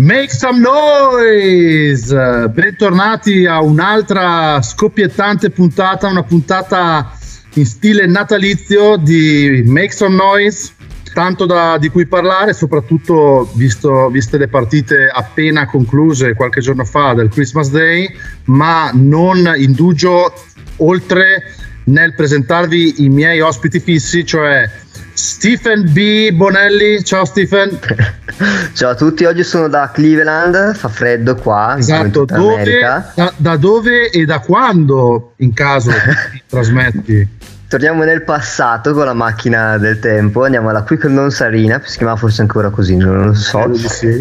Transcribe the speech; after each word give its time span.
Make 0.00 0.32
some 0.32 0.60
noise! 0.60 2.14
Bentornati 2.50 3.44
a 3.44 3.60
un'altra 3.60 4.62
scoppiettante 4.62 5.50
puntata, 5.50 6.08
una 6.08 6.22
puntata 6.22 7.12
in 7.54 7.66
stile 7.66 8.06
natalizio 8.06 8.96
di 8.96 9.62
Make 9.66 9.92
some 9.92 10.16
noise. 10.16 10.76
Tanto 11.18 11.46
da, 11.46 11.78
di 11.78 11.88
cui 11.88 12.06
parlare, 12.06 12.52
soprattutto 12.52 13.50
visto, 13.54 14.08
viste 14.08 14.38
le 14.38 14.46
partite 14.46 15.10
appena 15.12 15.66
concluse 15.66 16.34
qualche 16.34 16.60
giorno 16.60 16.84
fa 16.84 17.12
del 17.12 17.28
Christmas 17.28 17.70
Day, 17.70 18.08
ma 18.44 18.92
non 18.94 19.52
indugio 19.56 20.32
oltre 20.76 21.42
nel 21.86 22.14
presentarvi 22.14 23.02
i 23.02 23.08
miei 23.08 23.40
ospiti 23.40 23.80
fissi, 23.80 24.24
cioè 24.24 24.70
Stephen 25.12 25.92
B. 25.92 26.30
Bonelli. 26.30 27.02
Ciao 27.02 27.24
Stephen. 27.24 27.76
Ciao 28.74 28.90
a 28.90 28.94
tutti, 28.94 29.24
oggi 29.24 29.42
sono 29.42 29.66
da 29.66 29.90
Cleveland, 29.92 30.76
fa 30.76 30.88
freddo 30.88 31.34
qua. 31.34 31.74
Esatto, 31.76 32.26
dove, 32.26 32.78
da, 33.16 33.34
da, 33.36 33.56
dove 33.56 34.10
e 34.10 34.24
da 34.24 34.38
quando 34.38 35.32
in 35.38 35.52
caso 35.52 35.90
trasmetti? 36.46 37.28
Torniamo 37.68 38.02
nel 38.02 38.22
passato 38.22 38.94
con 38.94 39.04
la 39.04 39.12
macchina 39.12 39.76
del 39.76 39.98
tempo, 39.98 40.42
andiamo 40.44 40.70
alla 40.70 40.84
Quick 40.84 41.04
Non 41.04 41.30
Sarina, 41.30 41.78
si 41.84 41.98
chiamava 41.98 42.16
forse 42.16 42.40
ancora 42.40 42.70
così, 42.70 42.96
non 42.96 43.26
lo 43.26 43.34
so. 43.34 43.70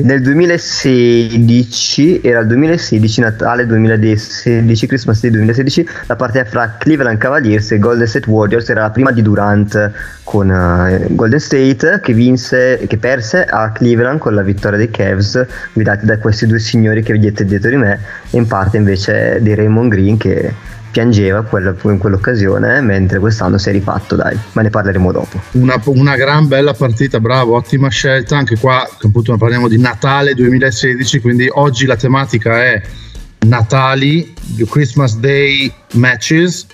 Nel 0.04 0.22
2016, 0.22 2.20
era 2.26 2.42
il 2.42 2.48
2016, 2.48 3.22
Natale 3.22 3.66
2016, 3.66 4.88
Christmas 4.88 5.22
Day 5.22 5.32
2016, 5.32 5.88
la 6.08 6.18
partita 6.18 6.44
fra 6.44 6.76
Cleveland 6.78 7.18
Cavaliers 7.18 7.72
e 7.72 7.80
Golden 7.80 8.06
State 8.06 8.30
Warriors 8.30 8.68
era 8.68 8.82
la 8.82 8.90
prima 8.90 9.12
di 9.12 9.22
Durant 9.22 9.92
con 10.24 10.50
uh, 10.50 11.16
Golden 11.16 11.40
State 11.40 12.02
che 12.02 12.12
vinse, 12.12 12.84
che 12.86 12.98
perse 12.98 13.46
a 13.46 13.72
Cleveland 13.72 14.20
con 14.20 14.36
la 14.36 14.42
vittoria 14.42 14.78
dei 14.78 14.92
Cavs, 14.92 15.46
guidati 15.72 16.06
da 16.06 16.18
questi 16.18 16.48
due 16.48 16.60
signori 16.60 17.02
che 17.02 17.14
vedete 17.14 17.46
dietro 17.46 17.70
di 17.70 17.78
me, 17.78 18.02
e 18.30 18.36
in 18.36 18.46
parte 18.46 18.76
invece 18.76 19.38
di 19.40 19.56
Raymond 19.56 19.90
Green 19.90 20.18
che 20.18 20.76
piangeva 20.98 21.46
in 21.84 21.98
quell'occasione, 22.00 22.82
mentre 22.82 23.20
quest'anno 23.20 23.60
si 23.60 23.70
è 23.70 23.72
rifatto, 23.72 24.16
dai, 24.16 24.36
ma 24.54 24.64
ne 24.64 24.72
parleremo 24.72 25.12
dopo. 25.12 25.40
Una, 25.52 25.80
una 25.86 26.16
gran 26.16 26.48
bella 26.48 26.74
partita, 26.74 27.20
bravo, 27.20 27.56
ottima 27.56 27.88
scelta, 27.90 28.36
anche 28.36 28.58
qua 28.58 28.84
appunto 29.04 29.38
parliamo 29.38 29.68
di 29.68 29.78
Natale 29.78 30.34
2016, 30.34 31.20
quindi 31.20 31.48
oggi 31.52 31.86
la 31.86 31.96
tematica 31.96 32.64
è 32.64 32.82
Natali, 33.46 34.34
Christmas 34.68 35.18
Day 35.18 35.72
matches, 35.94 36.66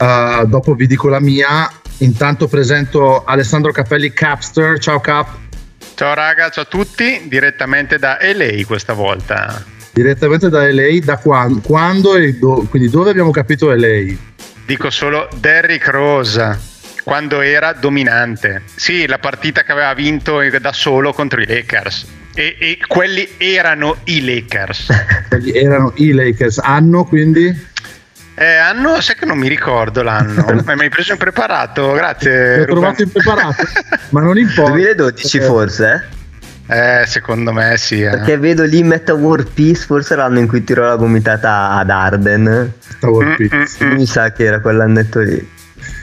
uh, 0.00 0.46
dopo 0.46 0.74
vi 0.74 0.86
dico 0.86 1.08
la 1.08 1.20
mia, 1.20 1.70
intanto 1.98 2.48
presento 2.48 3.24
Alessandro 3.24 3.72
Cappelli 3.72 4.12
Capster, 4.12 4.78
ciao 4.78 5.00
Cap. 5.00 5.28
Ciao 5.94 6.12
raga, 6.12 6.50
ciao 6.50 6.64
a 6.64 6.66
tutti, 6.66 7.22
direttamente 7.26 7.98
da 7.98 8.18
LA 8.20 8.66
questa 8.66 8.92
volta 8.92 9.74
direttamente 9.96 10.50
da 10.50 10.70
LA, 10.70 10.98
da 11.02 11.16
quando, 11.16 11.60
quando 11.60 12.16
e 12.16 12.34
do, 12.34 12.66
quindi 12.68 12.90
dove 12.90 13.08
abbiamo 13.08 13.30
capito 13.30 13.74
LA? 13.74 14.14
Dico 14.66 14.90
solo 14.90 15.26
Derrick 15.38 15.88
Rose, 15.88 16.58
quando 17.02 17.40
era 17.40 17.72
dominante. 17.72 18.60
Sì, 18.74 19.06
la 19.06 19.18
partita 19.18 19.62
che 19.62 19.72
aveva 19.72 19.94
vinto 19.94 20.42
da 20.60 20.72
solo 20.74 21.14
contro 21.14 21.40
i 21.40 21.46
Lakers. 21.46 22.06
E, 22.34 22.56
e 22.58 22.78
quelli 22.86 23.26
erano 23.38 23.96
i 24.04 24.22
Lakers. 24.22 24.88
quelli 25.30 25.52
erano 25.52 25.92
i 25.96 26.12
Lakers. 26.12 26.58
Anno 26.58 27.04
quindi? 27.04 27.74
Eh, 28.34 28.54
anno, 28.56 29.00
sai 29.00 29.16
che 29.16 29.24
non 29.24 29.38
mi 29.38 29.48
ricordo 29.48 30.02
l'anno, 30.02 30.44
ma 30.62 30.74
mi 30.76 30.82
hai 30.82 30.90
preso 30.90 31.12
impreparato, 31.12 31.92
grazie. 31.92 32.56
Ti 32.56 32.60
ho 32.60 32.74
trovato 32.74 33.02
impreparato, 33.02 33.64
ma 34.10 34.20
non 34.20 34.36
importa. 34.36 34.72
2012 34.76 35.40
forse, 35.40 35.92
eh? 36.10 36.14
Eh, 36.68 37.04
secondo 37.06 37.52
me 37.52 37.76
sì. 37.76 38.02
Eh. 38.02 38.10
Perché 38.10 38.38
vedo 38.38 38.64
lì 38.64 38.82
Meta 38.82 39.14
War 39.14 39.44
Peace, 39.44 39.84
forse 39.84 40.16
l'anno 40.16 40.40
in 40.40 40.48
cui 40.48 40.64
tirò 40.64 40.86
la 40.86 40.96
gomitata 40.96 41.70
ad 41.70 41.90
Arden. 41.90 42.42
Meta 42.42 43.10
War 43.10 43.26
mm, 43.26 43.34
Peace. 43.36 43.84
Mm, 43.84 43.88
mm, 43.88 43.94
Mi 43.94 44.06
sa 44.06 44.32
che 44.32 44.44
era 44.44 44.60
quell'annetto 44.60 45.20
lì. 45.20 45.54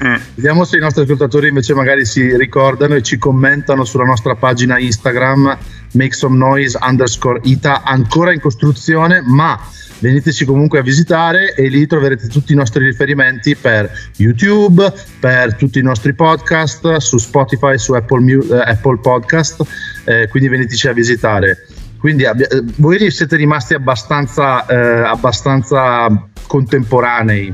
Mm. 0.03 0.15
Vediamo 0.35 0.63
se 0.63 0.77
i 0.77 0.79
nostri 0.79 1.03
ascoltatori 1.03 1.49
invece 1.49 1.73
magari 1.73 2.05
si 2.05 2.35
ricordano 2.37 2.95
e 2.95 3.01
ci 3.01 3.17
commentano 3.17 3.83
sulla 3.83 4.05
nostra 4.05 4.35
pagina 4.35 4.79
Instagram 4.79 5.57
make 5.93 6.13
some 6.13 6.37
noise 6.37 6.77
underscore 6.81 7.39
ita 7.43 7.83
ancora 7.83 8.31
in 8.31 8.39
costruzione 8.39 9.21
ma 9.21 9.59
veniteci 10.03 10.43
comunque 10.43 10.79
a 10.79 10.81
visitare 10.81 11.55
e 11.55 11.69
lì 11.69 11.87
troverete 11.87 12.27
tutti 12.27 12.51
i 12.51 12.55
nostri 12.55 12.83
riferimenti 12.83 13.55
per 13.55 13.89
YouTube, 14.17 14.91
per 15.17 15.55
tutti 15.55 15.79
i 15.79 15.81
nostri 15.81 16.13
podcast, 16.13 16.97
su 16.97 17.17
Spotify, 17.17 17.77
su 17.77 17.93
Apple, 17.93 18.35
uh, 18.35 18.51
Apple 18.65 18.99
Podcast, 18.99 19.63
eh, 20.03 20.27
quindi 20.27 20.49
veniteci 20.49 20.89
a 20.89 20.91
visitare. 20.91 21.67
Quindi 21.97 22.25
abbia, 22.25 22.47
eh, 22.49 22.61
voi 22.75 23.09
siete 23.11 23.37
rimasti 23.37 23.75
abbastanza, 23.75 24.65
eh, 24.65 25.07
abbastanza 25.07 26.27
contemporanei. 26.47 27.53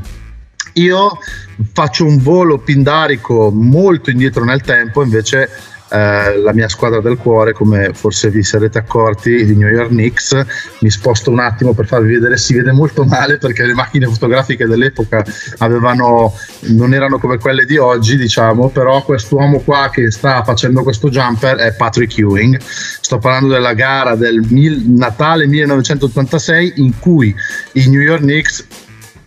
Io 0.74 1.20
faccio 1.72 2.06
un 2.06 2.18
volo 2.18 2.58
pindarico 2.58 3.52
molto 3.52 4.10
indietro 4.10 4.44
nel 4.44 4.62
tempo, 4.62 5.04
invece 5.04 5.50
eh, 5.90 6.38
la 6.38 6.54
mia 6.54 6.68
squadra 6.68 7.02
del 7.02 7.18
cuore, 7.18 7.54
come 7.54 7.92
forse 7.94 8.30
vi 8.30 8.44
sarete 8.44 8.78
accorti, 8.78 9.32
i 9.32 9.56
New 9.56 9.68
York 9.68 9.90
Knicks. 9.90 10.46
Mi 10.80 10.90
sposto 10.90 11.32
un 11.32 11.40
attimo 11.40 11.74
per 11.74 11.88
farvi 11.88 12.14
vedere, 12.14 12.38
si 12.38 12.54
vede 12.54 12.72
molto 12.72 13.04
male 13.04 13.38
perché 13.38 13.66
le 13.66 13.74
macchine 13.74 14.08
fotografiche 14.08 14.66
dell'epoca 14.66 15.24
avevano, 15.60 16.34
non 16.68 16.94
erano 16.94 17.18
come 17.18 17.38
quelle 17.38 17.66
di 17.66 17.78
oggi, 17.78 18.18
diciamo, 18.18 18.70
però 18.70 19.04
quest'uomo 19.04 19.60
qua 19.60 19.90
che 19.92 20.12
sta 20.12 20.44
facendo 20.44 20.84
questo 20.84 21.10
jumper 21.10 21.58
è 21.58 21.74
Patrick 21.74 22.18
Ewing. 22.18 22.60
Sto 22.60 23.18
parlando 23.18 23.54
della 23.54 23.74
gara 23.74 24.16
del 24.16 24.46
mil- 24.50 24.84
Natale 24.90 25.48
1986 25.48 26.74
in 26.78 27.00
cui 27.00 27.34
i 27.74 27.90
New 27.90 28.02
York 28.02 28.22
Knicks 28.22 28.66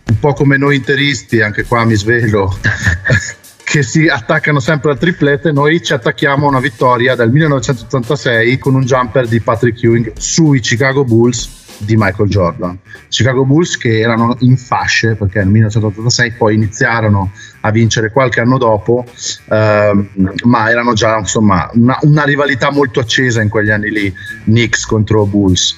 un 0.05 0.19
po' 0.19 0.33
come 0.33 0.57
noi 0.57 0.75
interisti, 0.75 1.41
anche 1.41 1.63
qua 1.63 1.85
mi 1.85 1.95
svelo, 1.95 2.55
che 3.73 3.81
si 3.81 4.07
attaccano 4.07 4.59
sempre 4.59 4.91
al 4.91 4.99
triplete, 4.99 5.51
noi 5.51 5.81
ci 5.81 5.93
attacchiamo 5.93 6.45
a 6.45 6.49
una 6.49 6.59
vittoria 6.59 7.15
del 7.15 7.31
1986 7.31 8.59
con 8.59 8.75
un 8.75 8.83
jumper 8.83 9.27
di 9.27 9.41
Patrick 9.41 9.81
Ewing 9.81 10.13
sui 10.15 10.59
Chicago 10.59 11.03
Bulls 11.03 11.79
di 11.79 11.95
Michael 11.97 12.29
Jordan. 12.29 12.77
Chicago 13.09 13.45
Bulls 13.45 13.75
che 13.77 13.99
erano 13.99 14.35
in 14.41 14.57
fasce 14.57 15.15
perché 15.15 15.39
nel 15.39 15.47
1986 15.47 16.33
poi 16.33 16.53
iniziarono 16.53 17.31
a 17.61 17.71
vincere 17.71 18.11
qualche 18.11 18.41
anno 18.41 18.59
dopo, 18.59 19.05
ehm, 19.49 20.07
ma 20.43 20.69
erano 20.69 20.93
già 20.93 21.17
insomma 21.17 21.67
una, 21.73 21.97
una 22.01 22.25
rivalità 22.25 22.71
molto 22.71 22.99
accesa 22.99 23.41
in 23.41 23.49
quegli 23.49 23.71
anni 23.71 23.89
lì, 23.89 24.13
Knicks 24.43 24.85
contro 24.85 25.25
Bulls. 25.25 25.75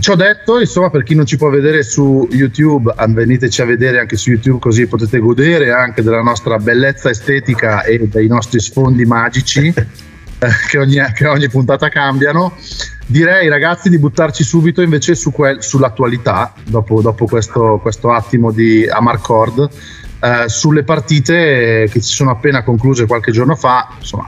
Ciò 0.00 0.14
detto, 0.14 0.58
insomma, 0.58 0.88
per 0.88 1.02
chi 1.02 1.14
non 1.14 1.26
ci 1.26 1.36
può 1.36 1.50
vedere 1.50 1.82
su 1.82 2.26
YouTube, 2.30 2.94
veniteci 3.08 3.60
a 3.60 3.66
vedere 3.66 3.98
anche 3.98 4.16
su 4.16 4.30
YouTube 4.30 4.60
così 4.60 4.86
potete 4.86 5.18
godere 5.18 5.72
anche 5.72 6.02
della 6.02 6.22
nostra 6.22 6.56
bellezza 6.56 7.10
estetica 7.10 7.82
e 7.82 8.08
dei 8.08 8.28
nostri 8.28 8.60
sfondi 8.60 9.04
magici 9.04 9.66
eh, 9.76 10.48
che, 10.70 10.78
ogni, 10.78 10.96
che, 11.14 11.26
ogni, 11.26 11.50
puntata 11.50 11.90
cambiano. 11.90 12.56
Direi 13.04 13.48
ragazzi 13.48 13.90
di 13.90 13.98
buttarci 13.98 14.42
subito 14.42 14.80
invece 14.80 15.14
su 15.14 15.32
quel, 15.32 15.62
sull'attualità, 15.62 16.54
dopo, 16.64 17.02
dopo 17.02 17.26
questo, 17.26 17.78
questo, 17.82 18.10
attimo 18.10 18.50
di 18.50 18.88
Amarcord, 18.88 19.68
eh, 20.20 20.48
sulle 20.48 20.82
partite 20.82 21.90
che 21.90 22.00
si 22.00 22.14
sono 22.14 22.30
appena 22.30 22.62
concluse 22.62 23.04
qualche 23.04 23.32
giorno 23.32 23.54
fa, 23.54 23.96
insomma, 23.98 24.26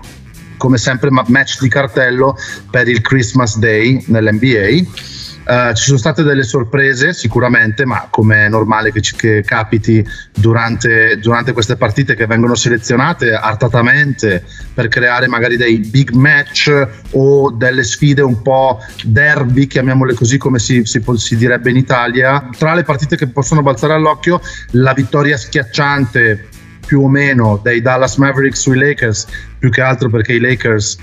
come 0.59 0.77
sempre 0.77 1.09
match 1.11 1.61
di 1.62 1.69
cartello 1.71 2.37
per 2.71 2.89
il 2.89 3.01
Christmas 3.01 3.57
Day 3.57 4.05
nell'NBA 4.09 5.09
Uh, 5.51 5.73
ci 5.75 5.83
sono 5.83 5.99
state 5.99 6.23
delle 6.23 6.45
sorprese 6.45 7.13
sicuramente, 7.13 7.85
ma 7.85 8.07
come 8.09 8.47
è 8.47 8.49
normale 8.49 8.93
che, 8.93 9.01
ci, 9.01 9.17
che 9.17 9.43
capiti 9.45 10.07
durante, 10.33 11.19
durante, 11.19 11.53
queste 11.53 11.75
partite 11.75 12.15
che 12.15 12.27
vengono 12.27 12.55
selezionate 12.55 13.33
artatamente 13.33 14.45
per 14.73 14.87
creare 14.87 15.27
magari 15.27 15.57
dei 15.57 15.79
big 15.79 16.11
match 16.11 16.89
o 17.11 17.51
delle 17.51 17.83
sfide 17.83 18.23
un 18.23 18.43
po' 18.43 18.79
derby, 19.03 19.67
chiamiamole 19.67 20.15
così 20.15 20.39
come 20.39 20.61
si, 20.61 20.85
si, 20.85 21.03
si 21.17 21.37
direbbe 21.37 21.71
in 21.71 21.77
Italia. 21.79 22.49
Tra 22.57 22.73
le 22.73 22.85
partite 22.85 23.17
che 23.17 23.27
possono 23.27 23.61
balzare 23.61 23.95
all'occhio, 23.95 24.41
la 24.75 24.93
vittoria 24.93 25.37
schiacciante 25.37 26.47
più 26.87 27.03
o 27.03 27.09
meno 27.09 27.59
dei 27.61 27.81
Dallas 27.81 28.19
Mavericks 28.19 28.61
sui 28.61 28.79
Lakers, 28.79 29.27
più 29.59 29.69
che 29.69 29.81
altro 29.81 30.09
perché 30.11 30.35
i 30.35 30.39
Lakers 30.39 30.97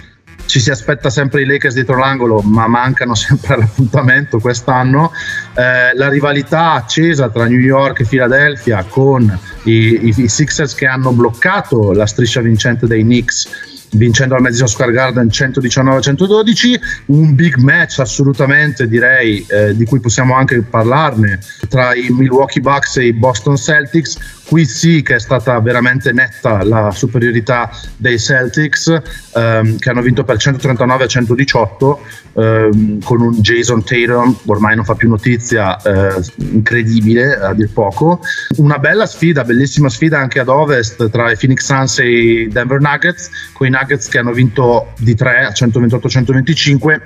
ci 0.45 0.59
si 0.59 0.71
aspetta 0.71 1.09
sempre 1.09 1.41
i 1.41 1.45
Lakers 1.45 1.73
dietro 1.73 1.97
l'angolo, 1.97 2.41
ma 2.41 2.67
mancano 2.67 3.15
sempre 3.15 3.55
all'appuntamento 3.55 4.39
quest'anno. 4.39 5.11
Eh, 5.55 5.95
la 5.95 6.09
rivalità 6.09 6.73
accesa 6.73 7.29
tra 7.29 7.45
New 7.45 7.59
York 7.59 8.01
e 8.01 8.05
Philadelphia 8.05 8.83
con 8.87 9.37
i, 9.63 9.71
i, 9.71 10.13
i, 10.15 10.27
Sixers 10.27 10.73
che 10.73 10.85
hanno 10.85 11.11
bloccato 11.11 11.91
la 11.91 12.05
striscia 12.05 12.41
vincente 12.41 12.87
dei 12.87 13.03
Knicks 13.03 13.75
vincendo 13.91 14.35
al 14.35 14.41
Madison 14.41 14.67
Square 14.67 14.91
Garden 14.91 15.27
119-112, 15.27 16.79
un 17.07 17.35
big 17.35 17.55
match 17.55 17.99
assolutamente 17.99 18.87
direi 18.87 19.45
eh, 19.47 19.75
di 19.75 19.85
cui 19.85 19.99
possiamo 19.99 20.35
anche 20.35 20.61
parlarne 20.61 21.39
tra 21.69 21.95
i 21.95 22.07
Milwaukee 22.09 22.61
Bucks 22.61 22.97
e 22.97 23.07
i 23.07 23.13
Boston 23.13 23.57
Celtics. 23.57 24.35
Qui 24.47 24.63
sì 24.63 25.01
che 25.01 25.15
è 25.15 25.19
stata 25.19 25.59
veramente 25.59 26.13
netta 26.13 26.63
la 26.63 26.91
superiorità 26.91 27.69
dei 27.97 28.17
Celtics 28.17 29.01
ehm, 29.35 29.77
che 29.77 29.89
hanno 29.89 30.01
vinto 30.01 30.23
per 30.23 30.37
139 30.37 31.03
a 31.03 31.07
118 31.07 32.01
ehm, 32.33 33.01
con 33.03 33.19
un 33.19 33.33
Jason 33.41 33.83
Tatum 33.83 34.37
ormai 34.45 34.77
non 34.77 34.85
fa 34.85 34.95
più 34.95 35.09
notizia 35.09 35.75
eh, 35.81 36.23
incredibile 36.37 37.35
a 37.35 37.53
dir 37.53 37.69
poco. 37.73 38.21
Una 38.55 38.79
bella 38.79 39.05
sfida 39.05 39.43
bellissima 39.43 39.89
sfida 39.89 40.17
anche 40.17 40.39
ad 40.39 40.47
ovest 40.47 41.09
tra 41.09 41.29
i 41.29 41.35
Phoenix 41.35 41.65
Suns 41.65 41.99
e 41.99 42.09
i 42.09 42.47
Denver 42.47 42.79
Nuggets 42.79 43.29
con 43.51 43.67
i 43.67 43.69
Nuggets 43.77 44.07
che 44.07 44.17
hanno 44.17 44.31
vinto 44.31 44.93
di 44.97 45.15
3 45.15 45.45
a 45.45 45.51
128 45.51 46.09
125 46.09 47.01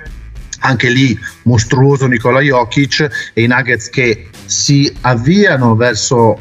anche 0.60 0.88
lì 0.88 1.18
mostruoso 1.42 2.06
Nicola 2.06 2.40
Jokic 2.40 3.30
e 3.32 3.42
i 3.42 3.46
Nuggets 3.46 3.88
che 3.88 4.28
si 4.46 4.92
avviano 5.02 5.74
verso 5.74 6.38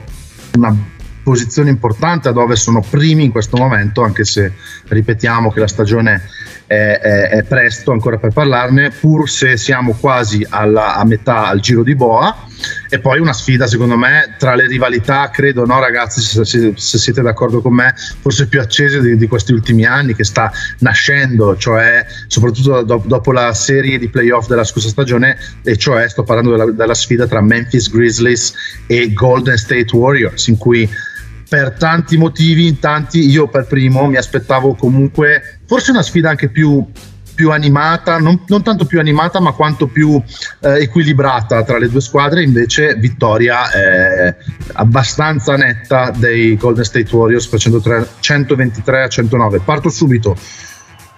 una 0.55 0.75
posizione 1.23 1.69
importante 1.69 2.31
dove 2.31 2.55
sono 2.55 2.83
primi 2.87 3.25
in 3.25 3.31
questo 3.31 3.57
momento, 3.57 4.03
anche 4.03 4.23
se 4.23 4.53
ripetiamo 4.87 5.51
che 5.51 5.59
la 5.59 5.67
stagione 5.67 6.23
è, 6.65 6.73
è, 6.73 7.29
è 7.29 7.43
presto 7.43 7.91
ancora 7.91 8.17
per 8.17 8.31
parlarne, 8.31 8.91
pur 8.91 9.29
se 9.29 9.57
siamo 9.57 9.93
quasi 9.93 10.45
alla, 10.49 10.95
a 10.95 11.05
metà 11.05 11.47
al 11.47 11.59
giro 11.59 11.83
di 11.83 11.95
Boa. 11.95 12.49
E 12.89 12.99
poi 12.99 13.19
una 13.19 13.33
sfida, 13.33 13.67
secondo 13.67 13.97
me, 13.97 14.35
tra 14.37 14.55
le 14.55 14.67
rivalità, 14.67 15.29
credo, 15.29 15.65
no, 15.65 15.79
ragazzi, 15.79 16.21
se, 16.21 16.73
se, 16.75 16.97
siete 16.97 17.21
d'accordo 17.21 17.61
con 17.61 17.73
me, 17.73 17.93
forse 18.21 18.47
più 18.47 18.59
accese 18.59 19.01
di, 19.01 19.17
di, 19.17 19.27
questi 19.27 19.53
ultimi 19.53 19.85
anni, 19.85 20.15
che 20.15 20.23
sta 20.23 20.51
nascendo, 20.79 21.55
cioè 21.57 22.05
soprattutto 22.27 22.81
do, 22.81 23.01
dopo 23.05 23.31
la 23.31 23.53
serie 23.53 23.97
di 23.97 24.09
playoff 24.09 24.47
della 24.47 24.63
scorsa 24.63 24.89
stagione, 24.89 25.37
e 25.63 25.77
cioè 25.77 26.07
sto 26.09 26.23
parlando 26.23 26.51
della, 26.51 26.71
della 26.71 26.93
sfida 26.93 27.27
tra 27.27 27.41
Memphis 27.41 27.89
Grizzlies 27.89 28.53
e 28.87 29.13
Golden 29.13 29.57
State 29.57 29.95
Warriors, 29.95 30.47
in 30.47 30.57
cui 30.57 30.89
per 31.51 31.73
tanti 31.73 32.15
motivi, 32.15 32.67
in 32.67 32.79
tanti, 32.79 33.29
io 33.29 33.49
per 33.49 33.65
primo 33.65 34.07
mi 34.07 34.15
aspettavo 34.15 34.73
comunque 34.73 35.59
forse 35.65 35.91
una 35.91 36.01
sfida 36.01 36.29
anche 36.29 36.47
più, 36.47 36.85
più 37.33 37.51
animata, 37.51 38.17
non, 38.17 38.43
non, 38.47 38.63
tanto 38.63 38.85
più 38.85 38.99
animata 38.99 39.39
ma 39.39 39.51
quanto 39.51 39.87
più 39.87 40.21
eh, 40.61 40.81
equilibrata 40.81 41.63
tra 41.63 41.77
le 41.77 41.89
due 41.89 42.01
squadre, 42.01 42.43
invece 42.43 42.95
vittoria 42.95 43.71
eh, 43.71 44.35
abbastanza 44.73 45.55
netta 45.55 46.11
dei 46.15 46.55
Golden 46.57 46.83
State 46.83 47.15
Warriors 47.15 47.47
facendo 47.47 47.81
123 48.19 49.03
a 49.03 49.07
109. 49.07 49.59
Parto 49.59 49.89
subito. 49.89 50.35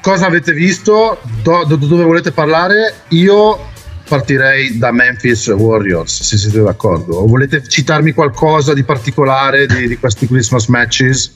Cosa 0.01 0.27
avete 0.27 0.51
visto? 0.51 1.19
Do, 1.41 1.63
do, 1.65 1.75
dove 1.77 2.03
volete 2.03 2.31
parlare? 2.31 2.93
Io 3.09 3.71
partirei 4.07 4.77
da 4.77 4.91
Memphis 4.91 5.47
Warriors, 5.47 6.23
se 6.23 6.37
siete 6.37 6.61
d'accordo. 6.61 7.25
Volete 7.25 7.65
citarmi 7.65 8.11
qualcosa 8.11 8.73
di 8.73 8.83
particolare 8.83 9.65
di, 9.65 9.87
di 9.87 9.97
questi 9.97 10.27
Christmas 10.27 10.67
matches? 10.67 11.33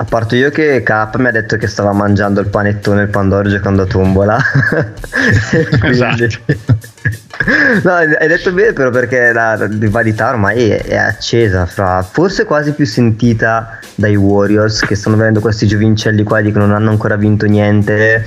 A 0.00 0.04
parte 0.04 0.36
io 0.36 0.48
che 0.48 0.82
K 0.82 1.10
mi 1.18 1.26
ha 1.26 1.30
detto 1.30 1.58
che 1.58 1.66
stava 1.66 1.92
mangiando 1.92 2.40
il 2.40 2.46
panettone 2.46 3.00
e 3.00 3.04
il 3.04 3.10
pandoro 3.10 3.50
giocando 3.50 3.82
a 3.82 3.84
tombola. 3.84 4.38
esatto. 5.84 6.24
no, 7.84 7.92
hai 7.92 8.28
detto 8.28 8.50
bene 8.50 8.72
però 8.72 8.88
perché 8.88 9.30
la, 9.30 9.56
la 9.56 9.66
rivalità 9.66 10.30
ormai 10.30 10.70
è, 10.70 10.82
è, 10.84 10.96
accesa 10.96 11.66
fra 11.66 12.00
forse 12.00 12.46
quasi 12.46 12.72
più 12.72 12.86
sentita 12.86 13.78
dai 13.94 14.16
Warriors 14.16 14.80
che 14.86 14.94
stanno 14.94 15.16
vedendo 15.16 15.40
questi 15.40 15.66
giovincelli 15.66 16.22
qua 16.22 16.40
che 16.40 16.50
non 16.52 16.72
hanno 16.72 16.88
ancora 16.88 17.16
vinto 17.16 17.44
niente 17.44 18.24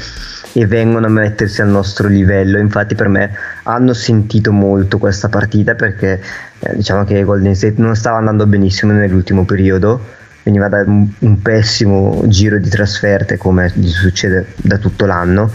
e 0.52 0.68
vengono 0.68 1.08
a 1.08 1.10
mettersi 1.10 1.64
al 1.64 1.70
nostro 1.70 2.08
livello. 2.08 2.60
Infatti 2.60 2.94
per 2.94 3.08
me 3.08 3.32
hanno 3.64 3.94
sentito 3.94 4.52
molto 4.52 5.00
questa 5.00 5.28
partita 5.28 5.74
perché 5.74 6.22
eh, 6.60 6.76
diciamo 6.76 7.04
che 7.04 7.24
Golden 7.24 7.56
State 7.56 7.82
non 7.82 7.96
stava 7.96 8.18
andando 8.18 8.46
benissimo 8.46 8.92
nell'ultimo 8.92 9.44
periodo, 9.44 10.22
veniva 10.44 10.68
da 10.68 10.84
un, 10.86 11.08
un 11.20 11.42
pessimo 11.42 12.24
giro 12.28 12.60
di 12.60 12.70
trasferte 12.70 13.38
come 13.38 13.72
gli 13.74 13.90
succede 13.90 14.48
da 14.58 14.78
tutto 14.78 15.06
l'anno 15.06 15.52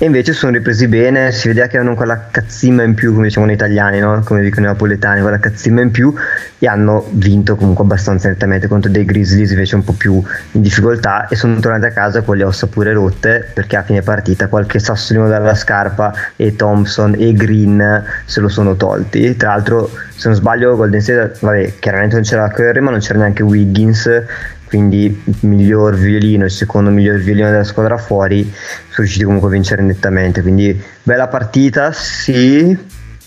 e 0.00 0.04
invece 0.04 0.32
sono 0.32 0.52
ripresi 0.52 0.86
bene, 0.86 1.32
si 1.32 1.48
vedeva 1.48 1.66
che 1.66 1.74
avevano 1.74 1.96
quella 1.96 2.28
cazzimma 2.30 2.84
in 2.84 2.94
più, 2.94 3.12
come 3.12 3.26
diciamo 3.26 3.46
noi 3.46 3.56
italiani, 3.56 3.98
no? 3.98 4.22
come 4.24 4.42
dicono 4.42 4.66
i 4.66 4.68
napoletani, 4.68 5.22
quella 5.22 5.40
cazzimma 5.40 5.80
in 5.80 5.90
più 5.90 6.14
e 6.56 6.68
hanno 6.68 7.08
vinto 7.10 7.56
comunque 7.56 7.82
abbastanza 7.82 8.28
nettamente 8.28 8.68
contro 8.68 8.92
dei 8.92 9.04
Grizzlies 9.04 9.50
invece 9.50 9.74
un 9.74 9.82
po' 9.82 9.94
più 9.94 10.22
in 10.52 10.62
difficoltà 10.62 11.26
e 11.26 11.34
sono 11.34 11.58
tornati 11.58 11.86
a 11.86 11.90
casa 11.90 12.22
con 12.22 12.36
le 12.36 12.44
ossa 12.44 12.68
pure 12.68 12.92
rotte 12.92 13.50
perché 13.52 13.76
a 13.76 13.82
fine 13.82 14.02
partita 14.02 14.46
qualche 14.46 14.78
sassolino 14.78 15.26
dalla 15.26 15.56
scarpa 15.56 16.14
e 16.36 16.54
Thompson 16.54 17.16
e 17.18 17.32
Green 17.32 18.04
se 18.24 18.38
lo 18.38 18.48
sono 18.48 18.76
tolti. 18.76 19.36
Tra 19.36 19.48
l'altro 19.48 19.90
se 20.18 20.28
non 20.28 20.36
sbaglio 20.36 20.76
Golden 20.76 21.00
State, 21.00 21.38
vabbè 21.40 21.74
chiaramente 21.78 22.16
non 22.16 22.24
c'era 22.24 22.50
Curry 22.50 22.80
ma 22.80 22.90
non 22.90 22.98
c'era 22.98 23.20
neanche 23.20 23.42
Wiggins 23.42 24.10
quindi 24.68 25.22
il 25.24 25.36
miglior 25.40 25.94
violino, 25.94 26.44
il 26.44 26.50
secondo 26.50 26.90
miglior 26.90 27.18
violino 27.20 27.50
della 27.50 27.64
squadra 27.64 27.96
fuori, 27.96 28.42
sono 28.42 28.96
riusciti 28.96 29.24
comunque 29.24 29.48
a 29.48 29.52
vincere 29.52 29.82
nettamente. 29.82 30.42
Quindi 30.42 30.78
bella 31.02 31.26
partita, 31.26 31.90
sì, 31.92 32.76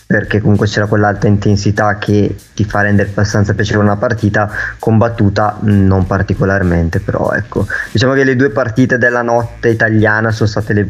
perché 0.06 0.40
comunque 0.40 0.68
c'era 0.68 0.86
quell'alta 0.86 1.26
intensità 1.26 1.98
che 1.98 2.36
ti 2.54 2.64
fa 2.64 2.82
rendere 2.82 3.10
abbastanza 3.10 3.56
piacevole 3.56 3.88
una 3.88 3.98
partita, 3.98 4.52
combattuta 4.78 5.58
non 5.62 6.06
particolarmente, 6.06 7.00
però 7.00 7.32
ecco, 7.32 7.66
diciamo 7.92 8.14
che 8.14 8.24
le 8.24 8.36
due 8.36 8.52
partite 8.52 9.00
della 9.00 9.24
notte 9.24 9.70
italiana 9.70 10.30
sono 10.32 10.48
state 10.48 10.74
le 10.74 10.88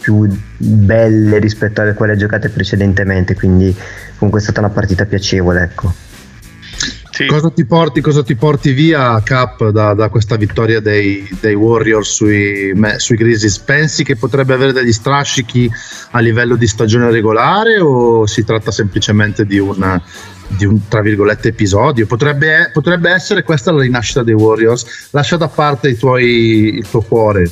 più 0.00 0.26
belle 0.56 1.38
rispetto 1.38 1.82
alle 1.82 1.94
quelle 1.94 2.16
giocate 2.16 2.48
precedentemente, 2.48 3.34
quindi 3.34 3.74
comunque 4.16 4.40
è 4.40 4.42
stata 4.42 4.60
una 4.60 4.70
partita 4.70 5.04
piacevole, 5.04 5.62
ecco. 5.62 5.92
Sì. 7.20 7.26
Cosa, 7.26 7.50
ti 7.50 7.66
porti, 7.66 8.00
cosa, 8.00 8.22
ti 8.22 8.34
porti, 8.34 8.72
via, 8.72 9.20
Cap, 9.22 9.68
da, 9.68 9.92
da 9.92 10.08
questa 10.08 10.36
vittoria 10.36 10.80
dei, 10.80 11.28
dei 11.38 11.54
Warriors 11.54 12.08
sui, 12.08 12.72
sui, 12.96 13.16
Grizzlies? 13.16 13.58
Pensi 13.58 14.04
che 14.04 14.16
potrebbe 14.16 14.54
avere 14.54 14.72
degli 14.72 14.92
strascichi 14.92 15.70
a 16.12 16.18
livello 16.20 16.56
di 16.56 16.66
stagione 16.66 17.10
regolare 17.10 17.78
o 17.78 18.24
si 18.24 18.42
tratta 18.42 18.70
semplicemente 18.70 19.44
di 19.44 19.58
un, 19.58 20.00
di 20.46 20.64
un 20.64 20.88
tra 20.88 21.02
virgolette 21.02 21.48
episodio? 21.48 22.06
Potrebbe, 22.06 22.70
potrebbe, 22.72 23.10
essere 23.10 23.42
questa 23.42 23.70
la 23.70 23.82
rinascita 23.82 24.22
dei 24.22 24.34
Warriors? 24.34 25.08
Lascia 25.10 25.36
da 25.36 25.48
parte 25.48 25.98
tuoi, 25.98 26.76
il 26.76 26.88
tuo 26.88 27.02
cuore, 27.02 27.50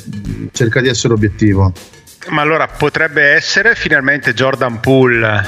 cerca 0.51 0.81
di 0.81 0.87
essere 0.87 1.13
obiettivo. 1.13 1.71
Ma 2.29 2.41
allora 2.41 2.67
potrebbe 2.67 3.23
essere 3.23 3.73
finalmente 3.73 4.33
Jordan 4.33 4.79
Poole 4.79 5.43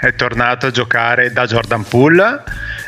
è 0.00 0.12
tornato 0.14 0.66
a 0.66 0.70
giocare 0.70 1.32
da 1.32 1.46
Jordan 1.46 1.84
Poole 1.84 2.42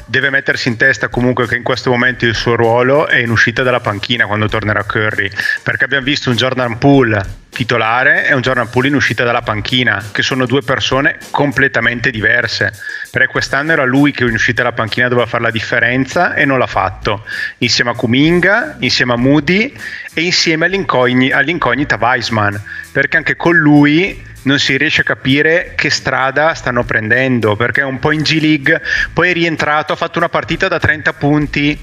deve 0.08 0.30
mettersi 0.30 0.68
in 0.68 0.76
testa 0.76 1.08
comunque 1.08 1.46
che 1.46 1.56
in 1.56 1.62
questo 1.62 1.90
momento 1.90 2.24
il 2.24 2.34
suo 2.34 2.56
ruolo 2.56 3.06
è 3.06 3.18
in 3.18 3.30
uscita 3.30 3.62
dalla 3.62 3.80
panchina 3.80 4.26
quando 4.26 4.48
tornerà 4.48 4.82
Curry, 4.82 5.30
perché 5.62 5.84
abbiamo 5.84 6.04
visto 6.04 6.30
un 6.30 6.36
Jordan 6.36 6.78
Poole 6.78 7.46
titolare 7.50 8.26
e 8.26 8.34
un 8.34 8.40
Jordan 8.40 8.70
Poole 8.70 8.88
in 8.88 8.94
uscita 8.94 9.24
dalla 9.24 9.42
panchina, 9.42 10.02
che 10.12 10.22
sono 10.22 10.46
due 10.46 10.62
persone 10.62 11.18
completamente 11.30 12.10
diverse. 12.10 12.72
Perché 13.10 13.28
quest'anno 13.28 13.72
era 13.72 13.84
lui 13.84 14.12
che 14.12 14.24
in 14.24 14.34
uscita 14.34 14.62
dalla 14.62 14.74
panchina 14.74 15.08
doveva 15.08 15.26
fare 15.26 15.42
la 15.42 15.50
differenza 15.50 16.34
e 16.34 16.44
non 16.44 16.58
l'ha 16.58 16.66
fatto, 16.66 17.24
insieme 17.58 17.90
a 17.90 17.94
Kuminga, 17.94 18.76
insieme 18.78 19.14
a 19.14 19.16
Moody 19.16 19.74
e 20.14 20.22
insieme 20.22 20.66
all'incognita 20.66 21.98
Weisman, 22.00 22.62
perché 22.92 23.16
anche 23.16 23.36
con 23.36 23.56
lui 23.56 24.24
non 24.48 24.58
si 24.58 24.78
riesce 24.78 25.02
a 25.02 25.04
capire 25.04 25.74
che 25.76 25.90
strada 25.90 26.54
stanno 26.54 26.82
prendendo, 26.82 27.54
perché 27.54 27.82
è 27.82 27.84
un 27.84 27.98
po' 27.98 28.12
in 28.12 28.22
G 28.22 28.40
League, 28.40 28.80
poi 29.12 29.28
è 29.28 29.32
rientrato, 29.34 29.92
ha 29.92 29.96
fatto 29.96 30.16
una 30.18 30.30
partita 30.30 30.68
da 30.68 30.78
30 30.78 31.12
punti. 31.12 31.78